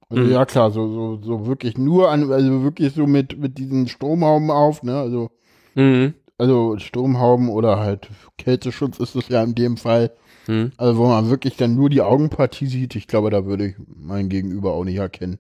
Also 0.08 0.24
Mhm. 0.24 0.32
ja 0.32 0.46
klar, 0.46 0.72
so, 0.72 0.88
so, 0.88 1.22
so 1.22 1.46
wirklich 1.46 1.78
nur 1.78 2.10
an, 2.10 2.32
also 2.32 2.64
wirklich 2.64 2.94
so 2.94 3.06
mit, 3.06 3.38
mit 3.38 3.58
diesen 3.58 3.90
Stromhauben 3.90 4.50
auf, 4.50 4.82
ne? 4.82 4.96
Also, 4.98 5.30
Mhm. 5.76 6.14
Also 6.42 6.76
Stromhauben 6.80 7.50
oder 7.50 7.78
halt 7.78 8.10
Kälteschutz 8.40 8.98
ist 8.98 9.16
es 9.16 9.28
ja 9.30 9.44
in 9.44 9.54
dem 9.54 9.78
Fall. 9.78 10.12
Mhm. 10.48 10.72
Also 10.76 10.98
wo 10.98 11.08
man 11.08 11.30
wirklich 11.30 11.56
dann 11.56 11.76
nur 11.76 11.92
die 11.92 12.02
Augenpartie 12.02 12.66
sieht, 12.66 12.96
ich 12.96 13.06
glaube, 13.06 13.30
da 13.30 13.46
würde 13.46 13.68
ich 13.68 13.76
mein 13.88 14.28
Gegenüber 14.28 14.74
auch 14.74 14.84
nicht 14.84 14.98
erkennen. 14.98 15.38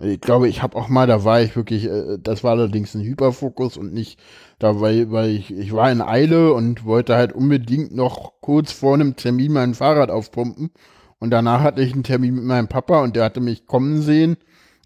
Ich 0.00 0.22
glaube, 0.22 0.48
ich 0.48 0.62
habe 0.62 0.78
auch 0.78 0.88
mal, 0.88 1.06
da 1.06 1.24
war 1.24 1.42
ich 1.42 1.54
wirklich, 1.56 1.84
äh, 1.84 2.16
das 2.18 2.42
war 2.42 2.52
allerdings 2.52 2.94
ein 2.94 3.02
Hyperfokus 3.02 3.76
und 3.76 3.92
nicht, 3.92 4.18
da 4.58 4.80
weil, 4.80 5.12
weil 5.12 5.28
ich, 5.28 5.52
ich 5.52 5.74
war 5.74 5.92
in 5.92 6.00
Eile 6.00 6.54
und 6.54 6.86
wollte 6.86 7.16
halt 7.16 7.34
unbedingt 7.34 7.94
noch 7.94 8.32
kurz 8.40 8.72
vor 8.72 8.94
einem 8.94 9.16
Termin 9.16 9.52
mein 9.52 9.74
Fahrrad 9.74 10.10
aufpumpen. 10.10 10.70
Und 11.18 11.30
danach 11.32 11.60
hatte 11.60 11.82
ich 11.82 11.92
einen 11.92 12.02
Termin 12.02 12.36
mit 12.36 12.44
meinem 12.44 12.68
Papa 12.68 13.02
und 13.02 13.14
der 13.14 13.24
hatte 13.24 13.40
mich 13.40 13.66
kommen 13.66 14.00
sehen. 14.00 14.38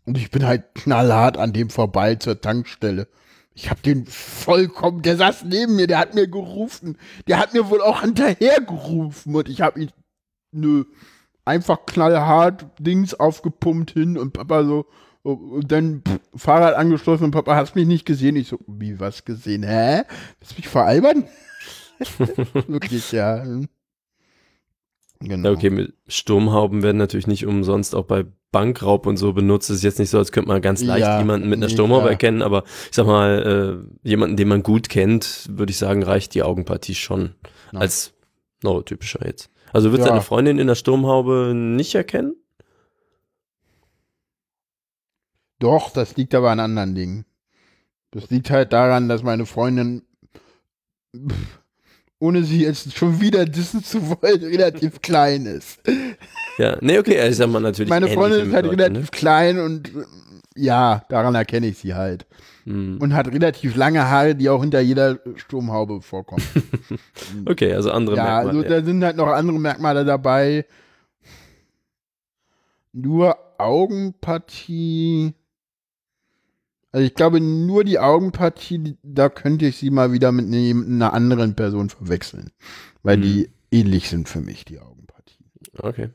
Und 0.04 0.18
ich 0.18 0.32
bin 0.32 0.44
halt 0.44 0.74
knallhart 0.74 1.38
an 1.38 1.52
dem 1.52 1.70
vorbei 1.70 2.16
zur 2.16 2.40
Tankstelle. 2.40 3.06
Ich 3.60 3.70
habe 3.70 3.80
den 3.82 4.06
vollkommen, 4.06 5.02
der 5.02 5.16
saß 5.16 5.42
neben 5.42 5.74
mir, 5.74 5.88
der 5.88 5.98
hat 5.98 6.14
mir 6.14 6.28
gerufen. 6.28 6.96
Der 7.26 7.40
hat 7.40 7.54
mir 7.54 7.68
wohl 7.68 7.82
auch 7.82 8.02
hinterher 8.02 8.60
gerufen 8.60 9.34
und 9.34 9.48
ich 9.48 9.62
habe 9.62 9.80
ihn, 9.80 9.90
nö, 10.52 10.84
einfach 11.44 11.84
knallhart 11.84 12.66
Dings 12.78 13.14
aufgepumpt 13.14 13.90
hin 13.90 14.16
und 14.16 14.32
Papa 14.32 14.62
so, 14.62 14.86
und 15.24 15.72
dann 15.72 16.02
pff, 16.06 16.20
Fahrrad 16.36 16.76
angeschlossen 16.76 17.24
und 17.24 17.30
Papa, 17.32 17.56
hast 17.56 17.74
mich 17.74 17.88
nicht 17.88 18.06
gesehen? 18.06 18.36
Ich 18.36 18.46
so, 18.46 18.60
wie, 18.68 19.00
was 19.00 19.24
gesehen? 19.24 19.64
Hä? 19.64 20.02
Willst 20.38 20.52
du 20.52 20.56
mich 20.56 20.68
veralbern? 20.68 21.24
Wirklich, 22.68 23.10
ja. 23.10 23.44
Genau. 25.20 25.48
Ja, 25.48 25.54
okay, 25.54 25.70
mit 25.70 25.94
Sturmhauben 26.06 26.82
werden 26.82 26.96
natürlich 26.98 27.26
nicht 27.26 27.44
umsonst 27.46 27.94
auch 27.94 28.04
bei 28.04 28.24
Bankraub 28.52 29.04
und 29.06 29.16
so 29.16 29.32
benutzt. 29.32 29.68
Es 29.68 29.78
ist 29.78 29.82
jetzt 29.82 29.98
nicht 29.98 30.10
so, 30.10 30.18
als 30.18 30.30
könnte 30.32 30.48
man 30.48 30.62
ganz 30.62 30.82
leicht 30.82 31.04
Ja, 31.06 31.18
jemanden 31.18 31.48
mit 31.48 31.58
einer 31.58 31.68
Sturmhaube 31.68 32.02
klar. 32.02 32.12
erkennen, 32.12 32.40
aber 32.42 32.62
ich 32.64 32.94
sag 32.96 33.06
mal, 33.06 33.82
äh, 34.04 34.08
jemanden, 34.08 34.36
den 34.36 34.48
man 34.48 34.62
gut 34.62 34.88
kennt, 34.88 35.46
würde 35.50 35.70
ich 35.70 35.76
sagen, 35.78 36.02
reicht 36.04 36.34
die 36.34 36.42
Augenpartie 36.44 36.94
schon 36.94 37.34
Ja. 37.72 37.80
als 37.80 38.12
neurotypischer 38.62 39.26
jetzt. 39.26 39.50
Also 39.72 39.90
wird 39.92 40.00
Ja. 40.02 40.08
seine 40.08 40.22
Freundin 40.22 40.58
in 40.58 40.66
der 40.68 40.76
Sturmhaube 40.76 41.52
nicht 41.54 41.94
erkennen? 41.94 42.34
Doch, 45.58 45.90
das 45.90 46.16
liegt 46.16 46.34
aber 46.34 46.50
an 46.50 46.60
anderen 46.60 46.94
Dingen. 46.94 47.24
Das 48.12 48.30
liegt 48.30 48.50
halt 48.50 48.72
daran, 48.72 49.08
dass 49.08 49.22
meine 49.22 49.44
Freundin, 49.44 50.02
pff, 51.14 51.58
ohne 52.20 52.42
sie 52.42 52.62
jetzt 52.62 52.96
schon 52.96 53.20
wieder 53.20 53.44
dissen 53.44 53.82
zu 53.82 54.08
wollen, 54.08 54.42
relativ 54.42 55.00
klein 55.02 55.46
ist. 55.46 55.80
Ja, 56.58 56.76
nee, 56.80 56.98
okay, 56.98 57.28
ich 57.28 57.36
sag 57.36 57.48
mal 57.48 57.60
natürlich. 57.60 57.90
Meine 57.90 58.08
Freundin 58.08 58.48
ist 58.48 58.54
halt 58.54 58.66
Leute, 58.66 58.78
relativ 58.78 59.10
klein 59.10 59.58
und 59.58 59.92
ja, 60.56 61.04
daran 61.08 61.34
erkenne 61.34 61.68
ich 61.68 61.78
sie 61.78 61.94
halt. 61.94 62.26
Ne? 62.64 62.74
Hm. 62.74 62.98
Und 63.00 63.14
hat 63.14 63.28
relativ 63.28 63.76
lange 63.76 64.08
Haare, 64.08 64.34
die 64.34 64.48
auch 64.48 64.60
hinter 64.60 64.80
jeder 64.80 65.18
Sturmhaube 65.36 66.02
vorkommen. 66.02 66.44
Okay, 67.46 67.72
also 67.74 67.90
andere 67.90 68.16
ja, 68.16 68.38
also 68.38 68.52
Merkmale. 68.52 68.80
da 68.80 68.86
sind 68.86 69.04
halt 69.04 69.16
noch 69.16 69.26
andere 69.28 69.58
Merkmale 69.58 70.04
dabei. 70.04 70.64
Nur 72.92 73.36
Augenpartie. 73.58 75.34
Also 76.90 77.04
ich 77.06 77.14
glaube, 77.14 77.40
nur 77.40 77.84
die 77.84 77.98
Augenpartie, 77.98 78.96
da 79.02 79.28
könnte 79.28 79.66
ich 79.66 79.76
sie 79.76 79.90
mal 79.90 80.12
wieder 80.12 80.32
mit 80.32 80.48
ne- 80.48 80.70
einer 80.70 81.12
anderen 81.12 81.54
Person 81.54 81.90
verwechseln. 81.90 82.50
Weil 83.02 83.18
Mhm. 83.18 83.22
die 83.22 83.50
ähnlich 83.70 84.08
sind 84.08 84.28
für 84.28 84.40
mich, 84.40 84.64
die 84.64 84.80
Augenpartie. 84.80 85.44
Okay. 85.76 86.10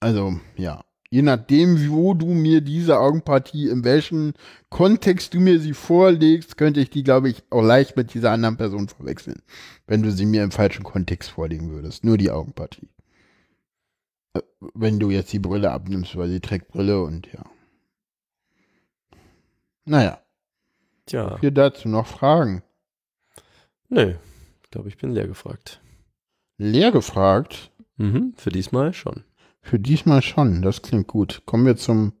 Also, 0.00 0.38
ja. 0.56 0.84
Je 1.08 1.22
nachdem, 1.22 1.88
wo 1.90 2.14
du 2.14 2.26
mir 2.26 2.60
diese 2.60 2.98
Augenpartie, 2.98 3.68
in 3.68 3.84
welchem 3.84 4.32
Kontext 4.70 5.34
du 5.34 5.40
mir 5.40 5.60
sie 5.60 5.72
vorlegst, 5.72 6.56
könnte 6.56 6.80
ich 6.80 6.90
die, 6.90 7.04
glaube 7.04 7.28
ich, 7.28 7.44
auch 7.50 7.62
leicht 7.62 7.96
mit 7.96 8.12
dieser 8.12 8.32
anderen 8.32 8.56
Person 8.56 8.88
verwechseln. 8.88 9.40
Wenn 9.86 10.02
du 10.02 10.10
sie 10.10 10.26
mir 10.26 10.42
im 10.42 10.50
falschen 10.50 10.82
Kontext 10.82 11.30
vorlegen 11.30 11.70
würdest. 11.70 12.04
Nur 12.04 12.18
die 12.18 12.30
Augenpartie. 12.30 12.88
Äh, 14.34 14.40
Wenn 14.74 14.98
du 14.98 15.10
jetzt 15.10 15.32
die 15.32 15.38
Brille 15.38 15.70
abnimmst, 15.70 16.16
weil 16.16 16.28
sie 16.28 16.40
trägt 16.40 16.68
Brille 16.68 17.00
und 17.02 17.28
ja. 17.32 17.44
Naja, 19.86 20.18
Tja, 21.06 21.38
hier 21.40 21.52
dazu 21.52 21.88
noch 21.88 22.06
Fragen. 22.06 22.62
nö. 23.88 24.14
Ich 24.64 24.70
glaube, 24.70 24.88
ich 24.88 24.98
bin 24.98 25.12
leer 25.12 25.28
gefragt. 25.28 25.80
Leer 26.58 26.90
gefragt. 26.90 27.70
Mhm, 27.96 28.34
für 28.36 28.50
diesmal 28.50 28.92
schon. 28.92 29.22
Für 29.62 29.78
diesmal 29.78 30.22
schon, 30.22 30.60
das 30.62 30.82
klingt 30.82 31.06
gut. 31.06 31.42
Kommen 31.46 31.64
wir 31.66 31.76
zum 31.76 32.12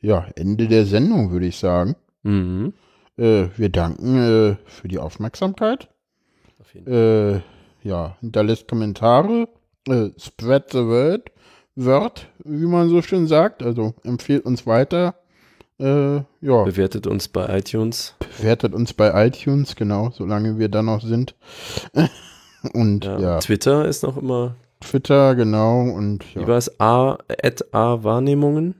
ja, 0.00 0.26
Ende 0.36 0.68
der 0.68 0.86
Sendung, 0.86 1.32
würde 1.32 1.46
ich 1.46 1.56
sagen. 1.56 1.96
Mhm. 2.22 2.72
Äh, 3.16 3.48
wir 3.56 3.68
danken 3.68 4.16
äh, 4.16 4.56
für 4.64 4.88
die 4.88 4.98
Aufmerksamkeit. 4.98 5.88
Auf 6.60 6.72
jeden 6.74 6.86
Fall. 6.86 7.42
Äh, 7.84 7.88
ja, 7.88 8.16
hinterlässt 8.20 8.68
Kommentare, 8.68 9.48
äh, 9.88 10.10
spread 10.18 10.70
the 10.70 10.78
word, 10.78 11.30
word, 11.74 12.28
wie 12.44 12.66
man 12.66 12.88
so 12.88 13.02
schön 13.02 13.26
sagt. 13.26 13.62
Also 13.62 13.94
empfehlt 14.04 14.44
uns 14.44 14.66
weiter. 14.66 15.16
Äh, 15.82 16.16
ja, 16.46 16.62
Bewertet 16.64 17.06
uns 17.06 17.28
bei 17.28 17.58
iTunes. 17.58 18.14
bewertet 18.38 18.72
uns 18.74 18.92
bei 18.92 19.26
iTunes, 19.26 19.74
genau, 19.76 20.10
solange 20.10 20.58
wir 20.58 20.68
da 20.68 20.82
noch 20.82 21.02
sind. 21.02 21.34
Und 22.72 23.04
Ja. 23.04 23.18
ja, 23.18 23.38
Twitter 23.40 23.86
ist 23.86 24.02
noch 24.04 24.16
immer, 24.16 24.54
Twitter, 24.80 25.34
genau, 25.34 25.80
und 25.90 26.24
wie 26.36 26.40
ja. 26.40 26.46
war 26.48 26.56
es? 26.58 26.80
A, 26.80 27.18
at 27.42 27.74
A 27.74 28.02
Wahrnehmungen. 28.04 28.74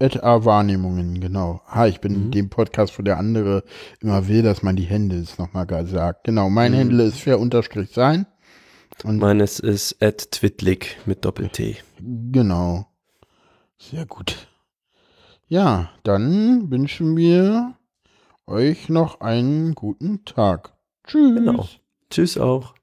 At 0.00 0.22
A 0.22 0.44
Wahrnehmungen, 0.44 1.20
genau. 1.20 1.60
Ha, 1.68 1.86
ich 1.86 2.00
bin 2.00 2.12
Mhm. 2.12 2.22
in 2.24 2.30
dem 2.30 2.48
Podcast, 2.50 2.98
wo 2.98 3.02
der 3.02 3.18
andere 3.18 3.62
immer 4.00 4.26
will, 4.28 4.42
dass 4.42 4.62
man 4.62 4.76
die 4.76 4.84
Hände 4.84 5.16
ist 5.16 5.38
nochmal 5.38 5.66
sagt. 5.86 6.24
Genau, 6.24 6.48
mein 6.50 6.72
Mhm. 6.72 6.76
Händler 6.76 7.04
ist 7.04 7.18
fair 7.20 7.38
unterstrich 7.40 7.90
sein. 7.92 8.26
Und 9.04 9.18
Meines 9.18 9.58
ist 9.60 10.02
at 10.02 10.30
Twitlik 10.30 10.96
mit 11.06 11.24
Doppel-T. 11.24 11.76
Genau. 12.32 12.86
Sehr 13.78 14.06
gut. 14.06 14.48
Ja, 15.48 15.90
dann 16.02 16.72
wünschen 16.72 17.16
wir 17.16 17.76
euch 18.48 18.88
noch 18.88 19.20
einen 19.20 19.76
guten 19.76 20.24
Tag. 20.24 20.76
Tschüss. 21.06 21.36
Genau. 21.36 21.68
Tschüss 22.10 22.36
auch. 22.36 22.75